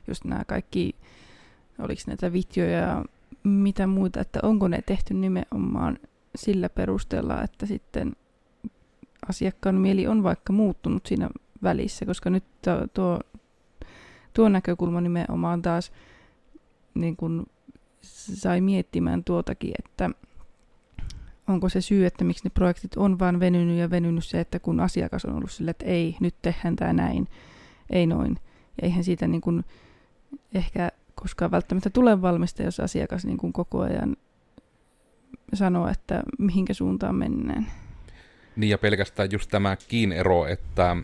[0.08, 0.94] just nämä kaikki,
[1.78, 3.04] oliko näitä videoja ja
[3.44, 5.98] mitä muuta, että onko ne tehty nimenomaan
[6.34, 8.16] sillä perusteella, että sitten
[9.28, 11.30] asiakkaan mieli on vaikka muuttunut siinä
[11.62, 13.20] välissä, koska nyt tuo, tuo,
[14.34, 15.92] tuo näkökulma nimenomaan taas
[16.94, 17.46] niin kun
[18.02, 20.10] sai miettimään tuotakin, että
[21.48, 24.80] onko se syy, että miksi ne projektit on vaan venynyt ja venynyt se, että kun
[24.80, 27.28] asiakas on ollut sille, että ei, nyt tehdään tämä näin,
[27.90, 28.36] ei noin.
[28.82, 29.64] Ja eihän siitä niin kuin
[30.54, 34.16] ehkä koskaan välttämättä tule valmista, jos asiakas niin kuin koko ajan
[35.54, 37.66] sanoo, että mihinkä suuntaan mennään.
[38.56, 39.76] Niin ja pelkästään just tämä
[40.14, 40.96] ero, että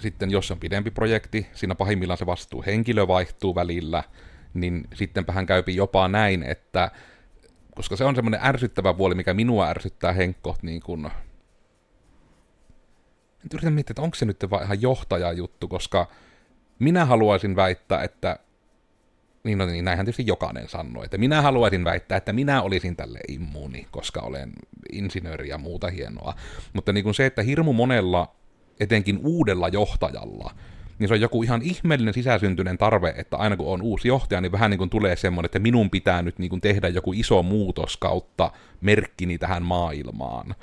[0.00, 4.04] sitten jos on pidempi projekti, siinä pahimmillaan se vastuuhenkilö vaihtuu välillä,
[4.54, 6.90] niin sittenpähän käypi jopa näin, että
[7.74, 11.10] koska se on semmoinen ärsyttävä puoli, mikä minua ärsyttää Henkko, niin kun...
[13.42, 16.06] Nyt yritän miettiä, että onko se nyt vaan ihan johtajajuttu, koska
[16.78, 18.38] minä haluaisin väittää, että
[19.44, 23.18] niin, no, niin näinhän tietysti jokainen sanoo, että minä haluaisin väittää, että minä olisin tälle
[23.28, 24.52] immuuni, koska olen
[24.92, 26.34] insinööri ja muuta hienoa.
[26.72, 28.34] Mutta niin kuin se, että hirmu monella,
[28.80, 30.54] etenkin uudella johtajalla,
[31.02, 34.52] niin se on joku ihan ihmeellinen sisäsyntyinen tarve, että aina kun on uusi johtaja, niin
[34.52, 37.96] vähän niin kuin tulee semmoinen, että minun pitää nyt niin kuin tehdä joku iso muutos
[37.96, 40.54] kautta merkkini tähän maailmaan.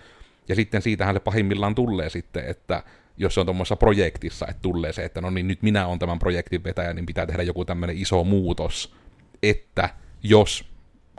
[0.49, 2.83] Ja sitten siitähän se pahimmillaan tulee sitten, että
[3.17, 6.19] jos se on tuommoisessa projektissa, että tulee se, että no niin nyt minä olen tämän
[6.19, 8.95] projektin vetäjä, niin pitää tehdä joku tämmöinen iso muutos,
[9.43, 9.89] että
[10.23, 10.65] jos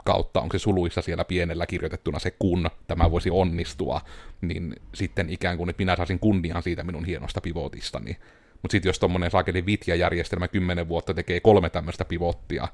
[0.03, 4.01] kautta, onko se suluissa siellä pienellä kirjoitettuna se kun tämä voisi onnistua,
[4.41, 8.17] niin sitten ikään kuin, että minä saisin kunnian siitä minun hienosta pivotistani.
[8.61, 12.67] Mutta sitten jos tuommoinen saakeli vitja-järjestelmä kymmenen vuotta tekee kolme tämmöistä pivottia,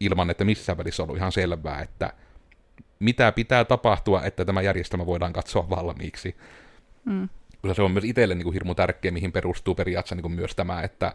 [0.00, 2.12] ilman että missään välissä on ollut ihan selvää, että
[2.98, 6.36] mitä pitää tapahtua, että tämä järjestelmä voidaan katsoa valmiiksi.
[7.04, 7.28] Mm.
[7.62, 10.54] Kyllä se on myös itselle niin kuin hirmu tärkeä, mihin perustuu periaatteessa niin kuin myös
[10.54, 11.12] tämä, että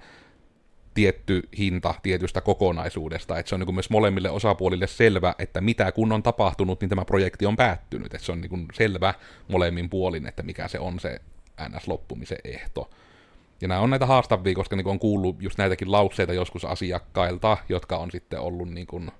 [0.93, 5.91] tietty hinta tietystä kokonaisuudesta, että se on niin kuin myös molemmille osapuolille selvä, että mitä
[5.91, 9.13] kun on tapahtunut, niin tämä projekti on päättynyt, että se on niin kuin selvä
[9.47, 11.21] molemmin puolin, että mikä se on se
[11.61, 12.89] NS-loppumisen ehto.
[13.63, 17.97] Ja nämä on näitä haastavia, koska niin on kuullut just näitäkin lauseita joskus asiakkailta, jotka
[17.97, 19.11] on sitten ollut niin kuin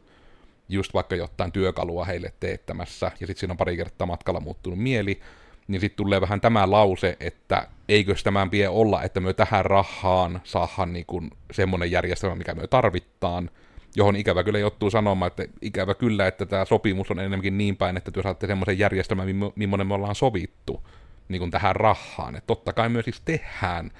[0.69, 5.19] just vaikka jotain työkalua heille teettämässä, ja sitten siinä on pari kertaa matkalla muuttunut mieli,
[5.67, 10.41] niin sitten tulee vähän tämä lause, että eikös tämän pie olla, että me tähän rahaan
[10.43, 11.05] saadaan niin
[11.51, 13.49] semmoinen järjestelmä, mikä me tarvittaan,
[13.95, 17.97] johon ikävä kyllä joutuu sanomaan, että ikävä kyllä, että tämä sopimus on enemmänkin niin päin,
[17.97, 20.87] että te saatte semmoisen järjestelmän, millainen me ollaan sovittu
[21.27, 22.35] niin kuin tähän rahaan.
[22.35, 23.91] Että totta kai myös siis tehdään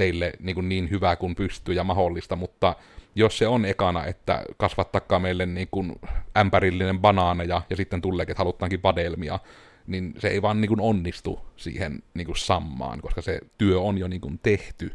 [0.00, 2.76] teille niin, kuin niin hyvää kuin pystyy ja mahdollista, mutta
[3.14, 5.92] jos se on ekana, että kasvattakaa meille niin kuin
[6.36, 9.38] ämpärillinen banaaneja ja sitten tuleekin, että halutaankin vadelmia,
[9.86, 13.98] niin se ei vaan niin kuin onnistu siihen niin kuin sammaan, koska se työ on
[13.98, 14.92] jo niin kuin tehty.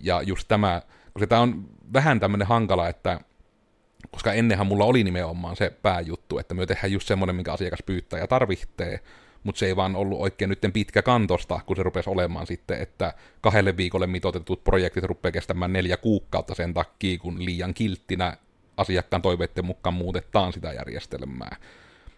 [0.00, 3.20] Ja just tämä, koska tämä on vähän tämmöinen hankala, että
[4.10, 8.20] koska ennenhän mulla oli nimenomaan se pääjuttu, että me tehdään just semmoinen, minkä asiakas pyytää
[8.20, 9.00] ja tarvitsee,
[9.46, 13.14] mutta se ei vaan ollut oikein nyt pitkä kantosta, kun se rupesi olemaan sitten, että
[13.40, 18.36] kahdelle viikolle mitoitetut projektit rupeaa kestämään neljä kuukautta sen takia, kun liian kilttinä
[18.76, 21.56] asiakkaan toiveiden mukaan muutetaan sitä järjestelmää.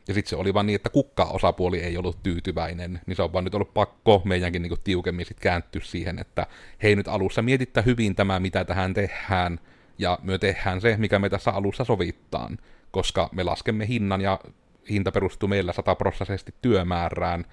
[0.09, 3.33] Ja sitten se oli vaan niin, että kukka osapuoli ei ollut tyytyväinen, niin se on
[3.33, 6.47] vaan nyt ollut pakko meidänkin niin tiukemmin sitten kääntyä siihen, että
[6.83, 9.61] hei nyt alussa mietittä hyvin tämä, mitä tähän tehdään,
[9.99, 12.59] ja me tehdään se, mikä me tässä alussa sovittaan,
[12.91, 14.41] koska me laskemme hinnan ja
[14.91, 17.45] hinta perustuu meillä sataprosessisesti työmäärään,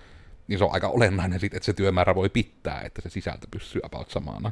[0.48, 3.82] niin se on aika olennainen sit, että se työmäärä voi pitää, että se sisältö pysyy
[3.84, 4.52] about samana.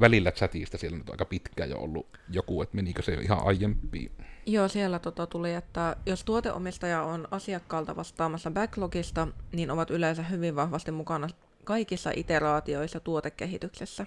[0.00, 3.46] Välillä chatista siellä nyt on aika pitkä jo ollut joku, että menikö se jo ihan
[3.46, 4.12] aiempiin.
[4.46, 10.56] Joo, siellä tota tuli, että jos tuoteomistaja on asiakkaalta vastaamassa backlogista, niin ovat yleensä hyvin
[10.56, 11.28] vahvasti mukana
[11.64, 14.06] kaikissa iteraatioissa tuotekehityksessä.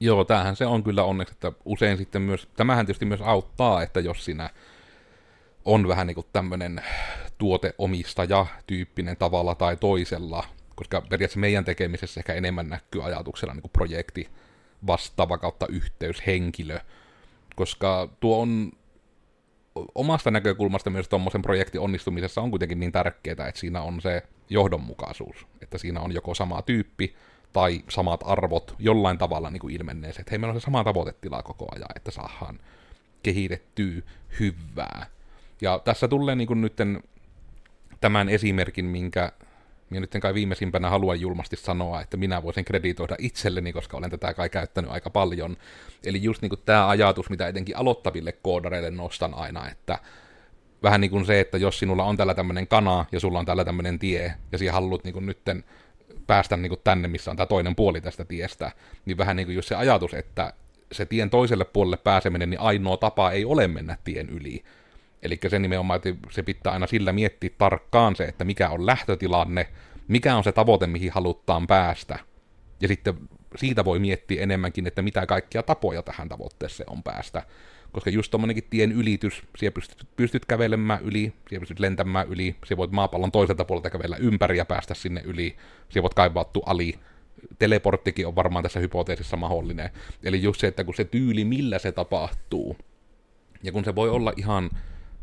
[0.00, 4.00] Joo, tämähän se on kyllä onneksi, että usein sitten myös, tämähän tietysti myös auttaa, että
[4.00, 4.50] jos sinä
[5.68, 6.82] on vähän niin kuin tämmöinen
[7.38, 13.72] tuoteomistaja tyyppinen tavalla tai toisella, koska periaatteessa meidän tekemisessä ehkä enemmän näkyy ajatuksella niin kuin
[13.72, 14.28] projekti
[14.86, 16.78] vastaava kautta yhteyshenkilö,
[17.56, 18.72] koska tuo on
[19.94, 25.46] omasta näkökulmasta myös tuommoisen projektin onnistumisessa on kuitenkin niin tärkeää, että siinä on se johdonmukaisuus,
[25.62, 27.14] että siinä on joko sama tyyppi
[27.52, 30.84] tai samat arvot jollain tavalla niin kuin ilmenee se, että hei, meillä on se sama
[30.84, 32.58] tavoitetila koko ajan, että saadaan
[33.22, 34.02] kehitettyä
[34.40, 35.17] hyvää.
[35.60, 37.02] Ja tässä tulee niin kuin nytten
[38.00, 39.32] tämän esimerkin, minkä
[39.90, 44.34] minä nyt kai viimeisimpänä haluan julmasti sanoa, että minä voisin kreditoida itselleni, koska olen tätä
[44.34, 45.56] kai käyttänyt aika paljon.
[46.04, 49.98] Eli just niin kuin tämä ajatus, mitä etenkin aloittaville koodareille nostan aina, että
[50.82, 53.64] vähän niin kuin se, että jos sinulla on tällä tämmöinen kana ja sulla on tällä
[53.64, 55.64] tämmöinen tie, ja sinä haluat niin nytten
[56.26, 58.72] päästä niin kuin tänne, missä on tämä toinen puoli tästä tiestä,
[59.06, 60.52] niin vähän niin kuin just se ajatus, että
[60.92, 64.64] se tien toiselle puolelle pääseminen, niin ainoa tapa ei ole mennä tien yli,
[65.22, 69.68] Eli se nimenomaan, että se pitää aina sillä miettiä tarkkaan se, että mikä on lähtötilanne,
[70.08, 72.18] mikä on se tavoite, mihin halutaan päästä.
[72.80, 73.14] Ja sitten
[73.56, 77.42] siitä voi miettiä enemmänkin, että mitä kaikkia tapoja tähän tavoitteeseen on päästä.
[77.92, 82.78] Koska just tommonenkin tien ylitys, siellä pystyt, pystyt kävelemään yli, siellä pystyt lentämään yli, siellä
[82.78, 85.56] voit maapallon toiselta puolelta kävellä ympäri ja päästä sinne yli,
[85.88, 86.94] siellä voit kaivautua ali.
[87.58, 89.90] Teleporttikin on varmaan tässä hypoteesissa mahdollinen.
[90.22, 92.76] Eli just se, että kun se tyyli, millä se tapahtuu,
[93.62, 94.70] ja kun se voi olla ihan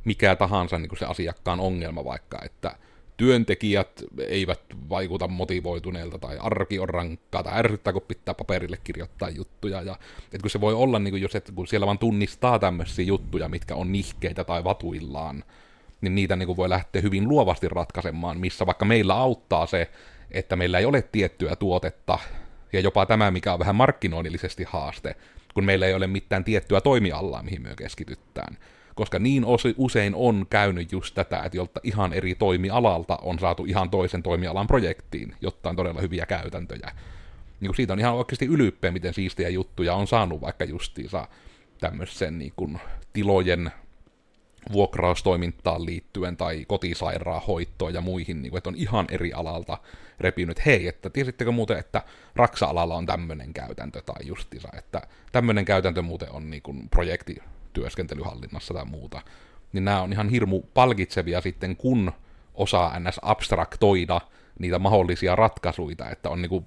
[0.06, 2.76] mikä tahansa niin kuin se asiakkaan ongelma vaikka, että
[3.18, 9.82] työntekijät eivät vaikuta motivoituneelta tai arki on rankkaa tai ärsyttää, kun pitää paperille kirjoittaa juttuja.
[9.82, 13.06] Ja, että kun se voi olla, niin kuin jos et, kun siellä vaan tunnistaa tämmöisiä
[13.06, 15.44] juttuja, mitkä on nihkeitä tai vatuillaan,
[16.02, 19.92] niin niitä niin kuin voi lähteä hyvin luovasti ratkaisemaan, missä vaikka meillä auttaa se,
[20.32, 22.20] että meillä ei ole tiettyä tuotetta,
[22.74, 25.16] ja jopa tämä, mikä on vähän markkinoinnillisesti haaste,
[25.54, 28.58] kun meillä ei ole mitään tiettyä toimialaa, mihin me keskitytään
[28.96, 29.46] koska niin
[29.78, 34.68] usein on käynyt just tätä, että jolta ihan eri toimialalta on saatu ihan toisen toimialan
[34.68, 36.92] projektiin, jotta on todella hyviä käytäntöjä.
[37.60, 41.28] niin kuin siitä on ihan oikeasti ylippeä, miten siistiä juttuja on saanut vaikka justiinsa
[41.80, 42.80] tämmöisen niin kuin,
[43.14, 43.72] tilojen
[44.72, 49.78] vuokraustoimintaan liittyen tai kotisairaanhoittoon ja muihin, niin kuin, että on ihan eri alalta
[50.20, 52.02] repinyt, hei, että tiesittekö muuten, että
[52.36, 56.90] Raksa-alalla on tämmöinen käytäntö tai justiinsa, että tämmöinen käytäntö muuten on niin kuin
[57.76, 59.22] projektityöskentelyhallinnassa tai muuta.
[59.74, 62.12] Niin nämä on ihan hirmu palkitsevia sitten, kun
[62.54, 63.20] osaa ns.
[63.22, 64.22] abstraktoida
[64.60, 66.66] niitä mahdollisia ratkaisuja, että on niin kuin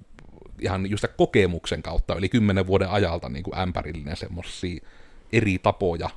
[0.59, 4.81] ihan just kokemuksen kautta yli kymmenen vuoden ajalta niin kuin ämpärillinen semmoisia
[5.33, 6.09] eri tapoja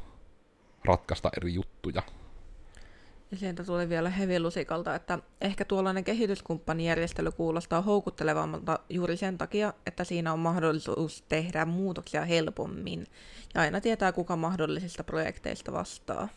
[0.84, 2.02] ratkaista eri juttuja.
[3.32, 10.04] Ja sieltä tuli vielä hevilusikalta, että ehkä tuollainen kehityskumppanijärjestely kuulostaa houkuttelevammalta juuri sen takia, että
[10.04, 13.06] siinä on mahdollisuus tehdä muutoksia helpommin.
[13.54, 16.28] Ja aina tietää, kuka mahdollisista projekteista vastaa.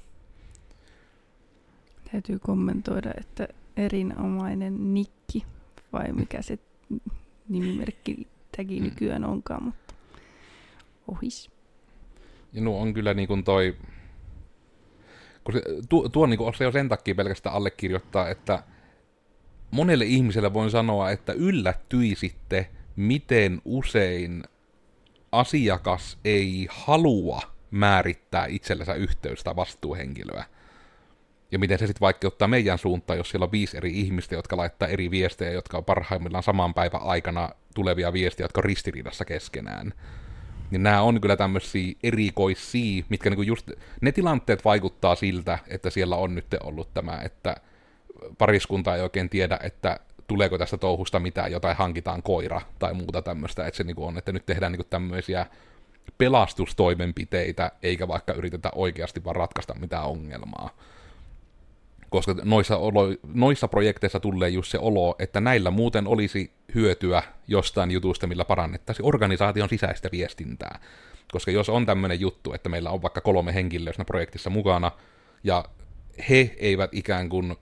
[2.12, 5.45] Täytyy kommentoida, että erinomainen nikki,
[5.93, 6.60] vai mikä se
[7.49, 8.27] nimimerkki
[8.58, 8.84] tägi mm.
[8.84, 9.93] nykyään onkaan, mutta
[11.08, 11.51] ohis.
[12.53, 13.75] Ja nuo on kyllä niin kuin toi,
[15.53, 18.63] se, tuo, tuo niin kuin se jo sen takia pelkästään allekirjoittaa, että
[19.71, 24.43] monelle ihmiselle voin sanoa, että yllättyisitte, miten usein
[25.31, 30.43] asiakas ei halua määrittää itsellensä yhteystä vastuuhenkilöä.
[31.51, 34.88] Ja miten se sitten vaikeuttaa meidän suuntaan, jos siellä on viisi eri ihmistä, jotka laittaa
[34.88, 39.93] eri viestejä, jotka on parhaimmillaan saman päivän aikana tulevia viestejä, jotka on ristiriidassa keskenään.
[40.71, 46.15] Niin nämä on kyllä tämmöisiä erikoisia, mitkä niinku just, ne tilanteet vaikuttaa siltä, että siellä
[46.15, 47.56] on nyt ollut tämä, että
[48.38, 53.67] pariskunta ei oikein tiedä, että tuleeko tästä touhusta mitään, jotain hankitaan koira tai muuta tämmöistä,
[53.67, 55.45] että se niinku on, että nyt tehdään niinku tämmöisiä
[56.17, 60.69] pelastustoimenpiteitä, eikä vaikka yritetä oikeasti vaan ratkaista mitään ongelmaa
[62.15, 67.91] koska noissa, olo, noissa projekteissa tulee just se olo, että näillä muuten olisi hyötyä jostain
[67.91, 70.80] jutusta, millä parannettaisiin organisaation sisäistä viestintää.
[71.32, 74.91] Koska jos on tämmöinen juttu, että meillä on vaikka kolme henkilöä siinä projektissa mukana,
[75.43, 75.65] ja
[76.30, 77.56] he eivät ikään kuin,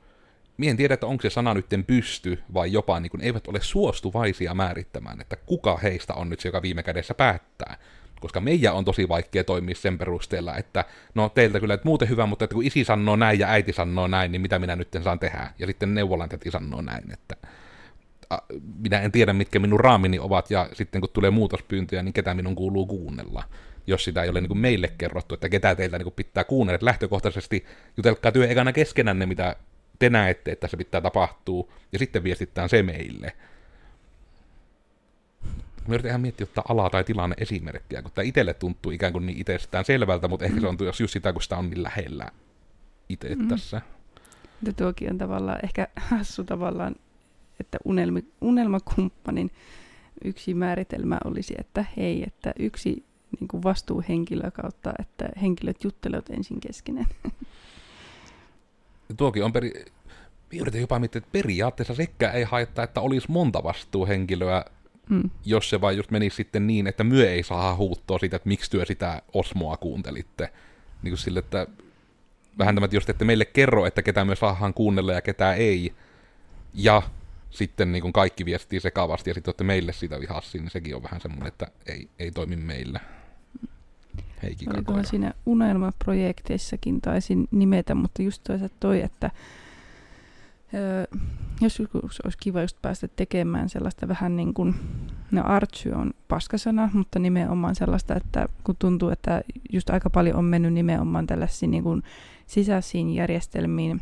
[0.58, 3.60] mie en tiedä, että onko se sana nytten pysty, vai jopa niin kuin, eivät ole
[3.62, 7.78] suostuvaisia määrittämään, että kuka heistä on nyt se, joka viime kädessä päättää
[8.24, 12.26] koska meidän on tosi vaikea toimia sen perusteella, että no teiltä kyllä että muuten hyvä,
[12.26, 15.20] mutta että kun isi sanoo näin ja äiti sanoo näin, niin mitä minä nyt saan
[15.20, 15.54] tehdä?
[15.60, 17.36] Ja sitten neuvolan täti sanoo näin, että
[18.80, 22.56] minä en tiedä, mitkä minun raamini ovat, ja sitten kun tulee muutospyyntöjä, niin ketä minun
[22.56, 23.44] kuuluu kuunnella
[23.88, 26.76] jos sitä ei ole niin meille kerrottu, että ketä teiltä niin pitää kuunnella.
[26.76, 27.66] Että lähtökohtaisesti
[27.98, 29.56] jutelkaa työ ekana keskenänne, mitä
[30.00, 33.32] te näette, että se pitää tapahtua, ja sitten viestittää se meille.
[35.88, 39.26] Mä yritän ihan miettiä ottaa ala- tai tilanne esimerkkiä, kun tämä itselle tuntuu ikään kuin
[39.26, 42.28] niin itsestään selvältä, mutta ehkä se on just sitä, kun sitä on niin lähellä
[43.10, 43.48] itse mm.
[43.48, 43.82] tässä.
[44.66, 46.96] Ja tuokin on tavallaan ehkä hassu tavallaan,
[47.60, 49.52] että unelmi, unelmakumppanin
[50.24, 53.06] yksi määritelmä olisi, että hei, että yksi
[53.40, 57.08] niin kuin vastuuhenkilö kautta, että henkilöt juttelevat ensin keskenään.
[59.18, 59.86] Tuokin on peri...
[60.60, 64.66] Yritän jopa miettiä, että periaatteessa sekä ei haittaa, että olisi monta vastuuhenkilöä
[65.10, 65.30] Mm.
[65.46, 68.72] Jos se vain just menisi sitten niin, että myö ei saa huuttoa siitä, että miksi
[68.72, 70.50] työ sitä Osmoa kuuntelitte.
[71.02, 71.68] Niin kuin sille, että
[72.58, 75.94] vähän tämä että meille kerro, että ketä me saadaan kuunnella ja ketä ei.
[76.74, 77.02] Ja
[77.50, 81.04] sitten niin kuin kaikki viestii sekavasti ja sitten olette meille sitä vihassi, niin sekin on
[81.04, 83.00] vähän semmoinen, että ei, ei toimi meillä.
[84.44, 89.32] Heikki Olikohan siinä unelmaprojekteissakin taisin nimetä, mutta just toisaalta toi, että
[90.74, 91.06] Öö,
[91.62, 94.76] joskus olisi kiva just päästä tekemään sellaista vähän niin kuin,
[95.32, 99.42] no artsy on paskasana, mutta nimenomaan sellaista, että kun tuntuu, että
[99.74, 102.04] just aika paljon on mennyt nimenomaan tällaisiin niin kuin
[102.48, 104.02] sisäisiin järjestelmiin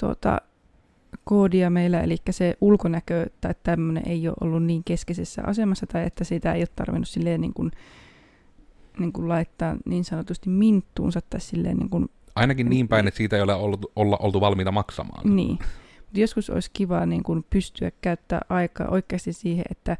[0.00, 0.40] tuota,
[1.24, 6.24] koodia meillä, eli se ulkonäkö tai tämmöinen ei ole ollut niin keskeisessä asemassa, tai että
[6.24, 7.70] sitä ei ole tarvinnut silleen niin kuin,
[8.98, 13.36] niin kuin laittaa niin sanotusti minttuunsa tai silleen niin kuin Ainakin niin päin, että siitä
[13.36, 15.36] ei ole ollut, olla oltu valmiita maksamaan.
[15.36, 15.58] Niin.
[15.98, 19.96] Mutta joskus olisi kiva niin kun pystyä käyttää aikaa oikeasti siihen, että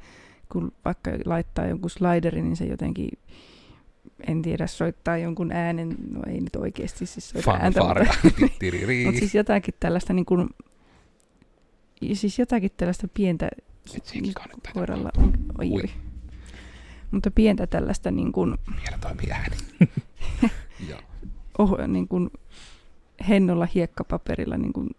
[0.53, 3.09] kun vaikka laittaa jonkun sliderin, niin se jotenkin,
[4.26, 8.05] en tiedä, soittaa jonkun äänen, no ei nyt oikeasti siis soita ääntä, mutta,
[9.05, 10.49] mutta siis jotakin tällaista niin kuin,
[12.12, 13.49] siis jotakin tällaista pientä
[14.74, 15.11] koiralla,
[15.59, 15.91] oi, oi.
[17.11, 18.55] Mutta pientä tällaista niin kuin...
[18.83, 19.57] Vielä toimii ääni.
[21.59, 22.30] oh, niin kuin
[23.28, 24.90] hennolla hiekkapaperilla niin kuin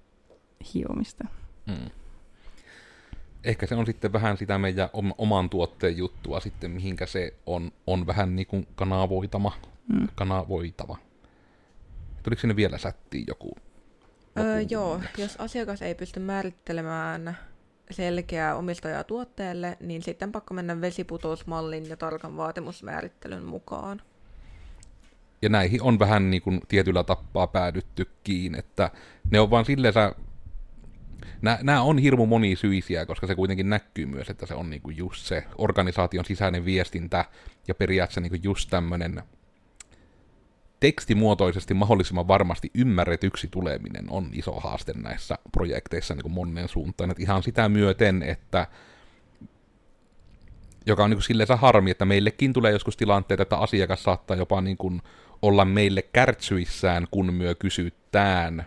[0.73, 1.23] hiomista.
[1.67, 1.89] Mm.
[3.43, 8.07] Ehkä se on sitten vähän sitä meidän oman tuotteen juttua sitten, mihinkä se on, on
[8.07, 9.51] vähän niin kuin kanavoitama,
[9.93, 10.07] mm.
[10.15, 10.97] kanavoitava.
[12.23, 13.55] Tuliko sinne vielä sättiin joku?
[14.39, 17.37] Öö, joo, jos asiakas ei pysty määrittelemään
[17.91, 24.01] selkeää omistajaa tuotteelle, niin sitten pakko mennä vesiputousmallin ja tarkan vaatimusmäärittelyn mukaan.
[25.43, 28.91] Ja näihin on vähän niin kuin tietyllä tappaa päädyttykin, että
[29.31, 29.93] ne on vaan silleen
[31.41, 35.43] nämä on hirmu monisyisiä, koska se kuitenkin näkyy myös, että se on niinku just se
[35.57, 37.25] organisaation sisäinen viestintä
[37.67, 39.23] ja periaatteessa niinku just tämmöinen
[40.79, 47.11] tekstimuotoisesti mahdollisimman varmasti ymmärretyksi tuleminen on iso haaste näissä projekteissa niin kuin monen suuntaan.
[47.11, 48.67] Et ihan sitä myöten, että
[50.85, 54.61] joka on niin kuin silleen harmi, että meillekin tulee joskus tilanteita, että asiakas saattaa jopa
[54.61, 55.01] niin kuin
[55.43, 58.65] olla meille kärtsyissään, kun myö kysytään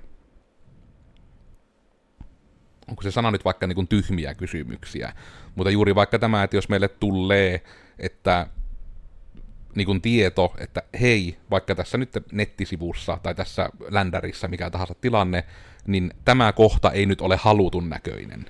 [2.89, 5.13] onko se sana nyt vaikka niin kuin tyhmiä kysymyksiä,
[5.55, 7.63] mutta juuri vaikka tämä, että jos meille tulee,
[7.99, 8.47] että
[9.75, 15.45] niin kuin tieto, että hei, vaikka tässä nyt nettisivussa tai tässä ländärissä, mikä tahansa tilanne,
[15.87, 18.47] niin tämä kohta ei nyt ole halutun näköinen.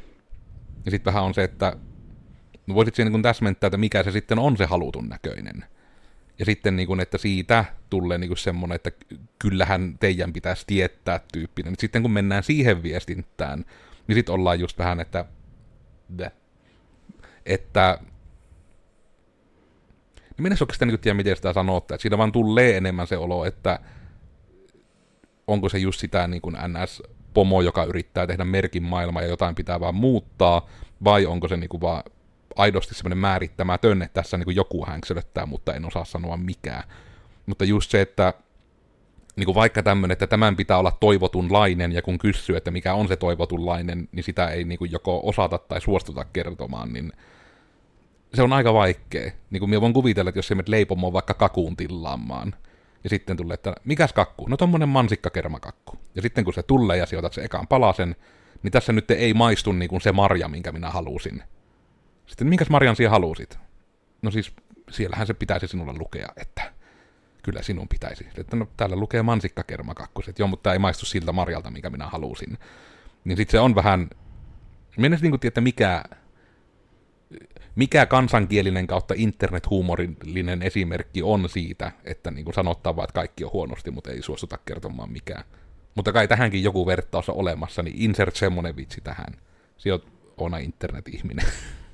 [0.85, 1.77] Ja sitten vähän on se, että
[2.75, 5.65] voisit siihen niin täsmentää, että mikä se sitten on se halutun näköinen.
[6.39, 8.91] Ja sitten, niin kuin, että siitä tulee niin semmoinen, että
[9.39, 11.75] kyllähän teidän pitäisi tietää tyyppinen.
[11.79, 13.65] Sitten kun mennään siihen viestintään,
[14.07, 15.25] niin sitten ollaan just vähän, että...
[17.47, 17.99] Että...
[20.37, 21.95] Niin minä oikeastaan niin tiedä, miten sitä sanottaa.
[21.95, 23.81] Että siinä vaan tulee enemmän se olo, että
[25.47, 29.81] onko se just sitä niin kuin NS-pomo, joka yrittää tehdä merkin maailmaa ja jotain pitää
[29.81, 30.69] vaan muuttaa,
[31.05, 32.03] vai onko se niin kuin vaan
[32.57, 36.83] aidosti semmoinen määrittämätön, että tässä niin joku hänksölöttää, mutta en osaa sanoa mikään.
[37.47, 38.35] Mutta just se, että
[39.37, 43.09] niin kuin vaikka tämmöinen, että tämän pitää olla toivotunlainen, ja kun kysyy, että mikä on
[43.09, 47.13] se toivotunlainen, niin sitä ei niin kuin joko osata tai suostuta kertomaan, niin
[48.35, 49.33] se on aika vaikea.
[49.51, 52.55] Niin kuin minä voin kuvitella, että jos se menet leipomoon vaikka kakuun tillaamaan,
[53.05, 54.47] ja sitten tulee, että mikäs kakku?
[54.49, 55.99] No tommonen mansikkakermakakku.
[56.15, 58.17] Ja sitten kun se tulee ja sijoitat se ekaan palasen,
[58.63, 61.43] niin tässä nyt ei maistu niin kuin se marja, minkä minä halusin.
[62.27, 63.59] Sitten minkäs marjan sinä halusit?
[64.23, 64.53] No siis,
[64.91, 66.73] siellähän se pitäisi sinulle lukea, että
[67.43, 68.27] kyllä sinun pitäisi.
[68.37, 72.07] Että no, täällä lukee mansikkakermakakku, että joo, mutta tämä ei maistu siltä marjalta, mikä minä
[72.07, 72.59] halusin.
[73.25, 74.11] Niin sitten se on vähän,
[74.97, 76.05] minä niin tiedä, että mikä,
[77.77, 83.53] mikä kansankielinen kautta internethuumorillinen esimerkki on siitä, että niin kuin sanottaa vaan, että kaikki on
[83.53, 85.45] huonosti, mutta ei suostuta kertomaan mikään.
[85.95, 89.37] Mutta kai tähänkin joku vertaus on olemassa, niin insert semmonen vitsi tähän.
[89.77, 90.01] Se on
[90.37, 91.47] ona internet-ihminen.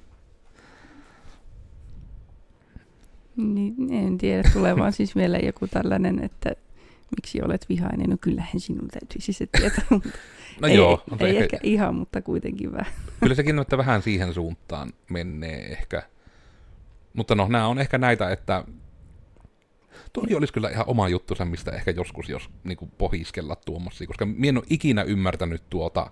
[3.37, 6.51] Niin, en tiedä, tulee vaan siis vielä joku tällainen, että
[7.17, 10.19] miksi olet vihainen, no kyllähän sinun täytyisi se tietää, mutta
[10.61, 11.43] no ei, joo, ei ehkä...
[11.43, 12.93] ehkä ihan, mutta kuitenkin vähän.
[13.21, 16.03] Kyllä sekin että vähän siihen suuntaan menee ehkä.
[17.15, 18.65] Mutta no, nämä on ehkä näitä, että
[20.13, 24.27] Tuo olisi kyllä ihan oma juttu, mistä ehkä joskus jos niin kuin pohiskella tuommoisia, koska
[24.27, 26.11] mie en ole ikinä ymmärtänyt tuota,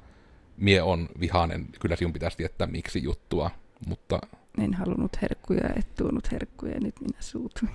[0.57, 3.51] mie on vihainen, kyllä sinun pitäisi tietää miksi juttua,
[3.87, 4.21] mutta
[4.61, 7.73] en halunnut herkkuja, et tuonut herkkuja, nyt minä suutuin.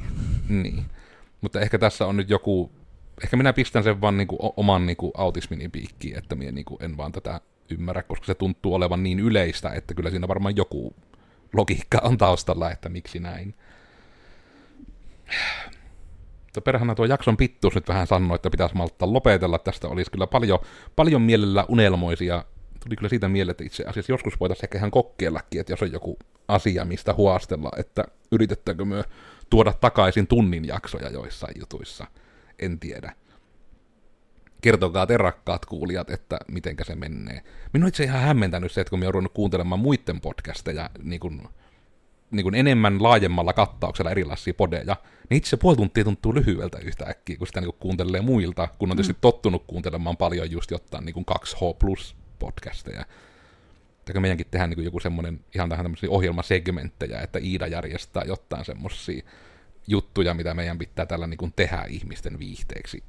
[0.50, 0.86] Niin,
[1.42, 2.72] mutta ehkä tässä on nyt joku,
[3.24, 7.12] ehkä minä pistän sen vaan niinku oman niinku autismini piikkiin, että minä niinku en vaan
[7.12, 10.96] tätä ymmärrä, koska se tuntuu olevan niin yleistä, että kyllä siinä varmaan joku
[11.54, 13.56] logiikka on taustalla, että miksi näin.
[16.64, 19.60] Perhana tuo jakson pittuus nyt vähän sanoi, että pitäisi malttaa lopetella.
[19.60, 20.60] Tästä olisi kyllä paljon,
[20.96, 22.44] paljon mielellä unelmoisia
[22.86, 25.92] tuli kyllä siitä mieleen, että itse asiassa joskus voitaisiin ehkä ihan kokeillakin, että jos on
[25.92, 26.18] joku
[26.48, 29.04] asia, mistä huostella, että yritetäänkö me
[29.50, 32.08] tuoda takaisin tunnin jaksoja joissain jutuissa.
[32.60, 33.16] En tiedä.
[34.62, 37.42] Kertokaa te rakkaat kuulijat, että mitenkä se menee.
[37.74, 41.48] Minun itse ihan hämmentänyt se, että kun minä olen kuuntelemaan muiden podcasteja niin kuin,
[42.32, 44.96] niin kuin enemmän laajemmalla kattauksella erilaisia podeja,
[45.30, 48.92] niin itse se puoli tuntia tuntuu lyhyeltä yhtäkkiä, kun sitä niin kuin kuuntelee muilta, kun
[48.92, 49.22] on tietysti mm.
[49.22, 53.06] tottunut kuuntelemaan paljon just jotain niin kuin 2H plus podcasteja.
[54.06, 59.24] Tai meidänkin tehdään niin joku semmoinen ihan tähän tämmöisiä ohjelmasegmenttejä, että Iida järjestää jotain semmoisia
[59.88, 63.04] juttuja, mitä meidän pitää tällä niin tehdä ihmisten viihteeksi.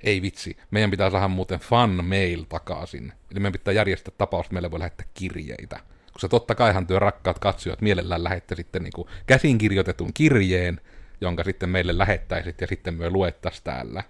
[0.00, 3.12] Ei vitsi, meidän pitää saada muuten fan mail takaisin.
[3.30, 5.80] Eli meidän pitää järjestää tapaus, että meille voi lähettää kirjeitä.
[6.12, 9.58] Koska totta kaihan työ rakkaat katsojat mielellään lähette sitten niin kuin käsin
[10.14, 10.80] kirjeen,
[11.20, 14.02] jonka sitten meille lähettäisit ja sitten me luettaisiin täällä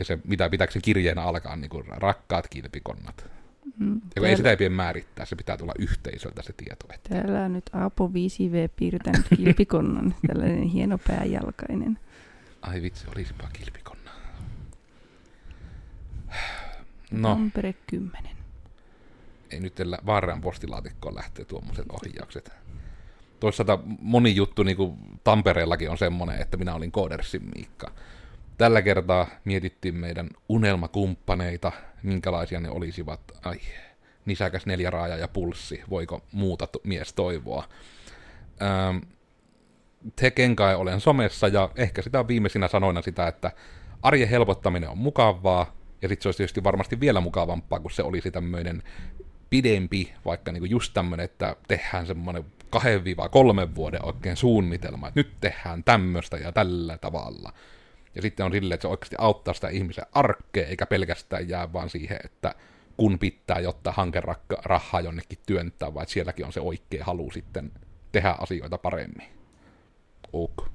[0.00, 3.30] ja se, mitä pitääkö se kirjeenä alkaa, niin kuin rakkaat kilpikonnat.
[3.78, 6.86] Mm, ja ei sitä ei pidä määrittää, se pitää tulla yhteisöltä se tieto.
[6.94, 7.08] Että...
[7.08, 11.98] Täällä on nyt Aapo 5V piirtänyt kilpikonnan, tällainen hieno pääjalkainen.
[12.62, 14.10] Ai vitsi, olisipa kilpikonna.
[17.10, 17.28] No.
[17.28, 18.30] Tampere 10.
[19.50, 19.74] Ei nyt
[20.06, 22.52] Vaaraan postilaatikkoon lähtee tuommoiset ohjaukset.
[23.40, 27.92] Toisaalta moni juttu niin kuin Tampereellakin on semmoinen, että minä olin Koodersin Miikka
[28.60, 33.20] Tällä kertaa mietittiin meidän unelmakumppaneita, minkälaisia ne olisivat.
[33.44, 33.60] Ai,
[34.26, 37.68] nisäkäs neljäraaja ja pulssi, voiko muuta to- mies toivoa.
[38.62, 38.96] Ähm,
[40.16, 43.52] Teken kai olen somessa, ja ehkä sitä on viimeisinä sanoina sitä, että
[44.02, 48.30] arjen helpottaminen on mukavaa, ja sitten se olisi tietysti varmasti vielä mukavampaa, kun se olisi
[48.30, 48.82] tämmöinen
[49.50, 52.44] pidempi, vaikka niinku just tämmöinen, että tehdään semmoinen
[52.76, 57.52] 2-3 vuoden oikein suunnitelma, että nyt tehdään tämmöistä ja tällä tavalla.
[58.14, 61.90] Ja sitten on silleen, että se oikeasti auttaa sitä ihmisen arkea, eikä pelkästään jää vaan
[61.90, 62.54] siihen, että
[62.96, 67.72] kun pitää jotta hankerahaa jonnekin työntää, vaan sielläkin on se oikea halu sitten
[68.12, 69.28] tehdä asioita paremmin.
[70.32, 70.66] Ok.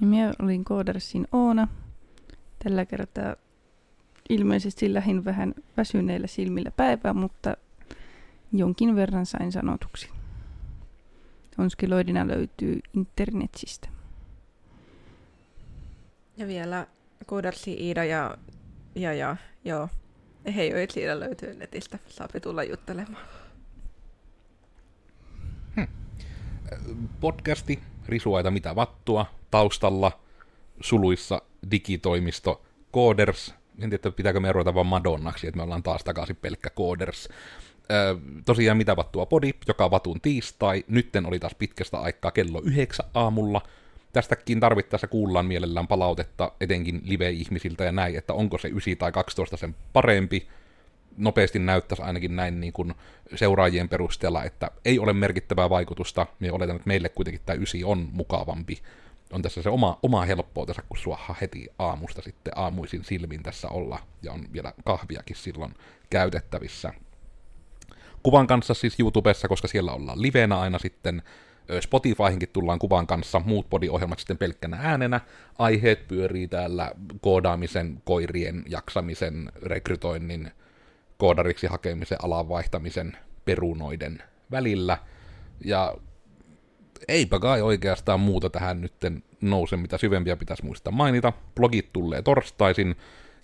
[0.00, 1.68] Ja minä olin Koodersin Oona.
[2.64, 3.36] Tällä kertaa
[4.28, 7.56] ilmeisesti lähin vähän väsyneillä silmillä päivää, mutta
[8.52, 10.08] jonkin verran sain sanotuksi.
[11.58, 13.88] Onskiloidina löytyy internetsistä.
[16.42, 16.86] Ja vielä
[17.26, 18.36] Koodersi Iida ja,
[18.94, 19.88] ja, ja joo.
[20.54, 21.98] Hei, siitä löytyy netistä.
[22.08, 23.26] Saapi tulla juttelemaan.
[27.20, 30.20] Podcasti, risuaita mitä vattua, taustalla,
[30.80, 32.62] suluissa, digitoimisto,
[32.94, 33.54] Coders.
[33.78, 37.28] En tiedä, pitääkö me ruveta vaan Madonnaksi, että me ollaan taas takaisin pelkkä Coders.
[37.90, 40.84] Öö, tosiaan mitä vattua podi, joka vatun tiistai.
[40.88, 43.62] Nytten oli taas pitkästä aikaa kello yhdeksän aamulla.
[44.12, 49.56] Tästäkin tarvittaessa kuullaan mielellään palautetta etenkin live-ihmisiltä ja näin, että onko se 9 tai 12
[49.56, 50.48] sen parempi.
[51.16, 52.94] Nopeasti näyttäisi ainakin näin niin kuin
[53.34, 56.26] seuraajien perusteella, että ei ole merkittävää vaikutusta.
[56.40, 58.82] Me oletan, että meille kuitenkin tämä 9 on mukavampi.
[59.32, 63.98] On tässä se oma, oma helppoutensa, kun suoha heti aamusta sitten aamuisin silmin tässä olla,
[64.22, 65.74] ja on vielä kahviakin silloin
[66.10, 66.92] käytettävissä
[68.22, 71.22] kuvan kanssa siis YouTubessa, koska siellä ollaan livenä aina sitten.
[71.80, 75.20] Spotifyhinkin tullaan kuvan kanssa, muut podiohjelmat sitten pelkkänä äänenä.
[75.58, 80.50] Aiheet pyörii täällä koodaamisen, koirien jaksamisen, rekrytoinnin,
[81.18, 84.98] koodariksi hakemisen, alan vaihtamisen, perunoiden välillä.
[85.64, 85.94] Ja
[87.08, 91.32] eipä kai oikeastaan muuta tähän nytten nouse, mitä syvempiä pitäisi muistaa mainita.
[91.54, 92.96] Blogit tulee torstaisin,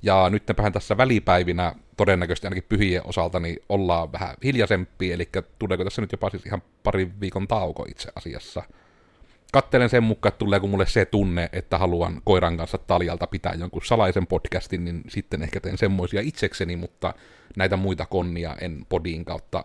[0.03, 5.29] ja nyt vähän tässä välipäivinä, todennäköisesti ainakin pyhien osalta, niin ollaan vähän hiljaisempia, eli
[5.59, 8.63] tuleeko tässä nyt jopa siis ihan parin viikon tauko itse asiassa.
[9.53, 13.85] Kattelen sen mukaan, että tuleeko mulle se tunne, että haluan koiran kanssa taljalta pitää jonkun
[13.85, 17.15] salaisen podcastin, niin sitten ehkä teen semmoisia itsekseni, mutta
[17.57, 19.65] näitä muita konnia en podin kautta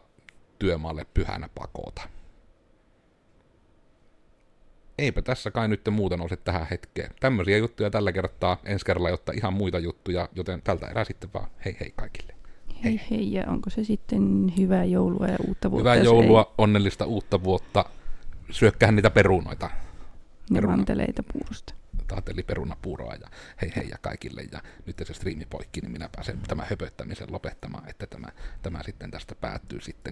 [0.60, 2.02] työmaalle pyhänä pakota.
[4.98, 7.12] Eipä tässä kai nyt muuta nouse tähän hetkeen.
[7.20, 11.48] Tämmöisiä juttuja tällä kertaa, ensi kerralla jotta ihan muita juttuja, joten tältä erää sitten vaan
[11.66, 12.34] hei hei kaikille.
[12.84, 15.92] Hei hei, ja onko se sitten hyvää joulua ja uutta vuotta?
[15.92, 17.86] Hyvää joulua, onnellista uutta vuotta.
[18.52, 19.66] Syökkähän niitä perunoita.
[19.66, 19.72] Ei,
[20.50, 20.78] ne peruna.
[20.78, 21.74] manteleita puurosta.
[22.08, 23.28] Taateli perunapuuroa ja
[23.62, 24.42] hei hei ja kaikille.
[24.52, 28.28] Ja nyt se striimi poikki, niin minä pääsen tämän höpöttämisen lopettamaan, että tämä,
[28.62, 30.12] tämä sitten tästä päättyy sitten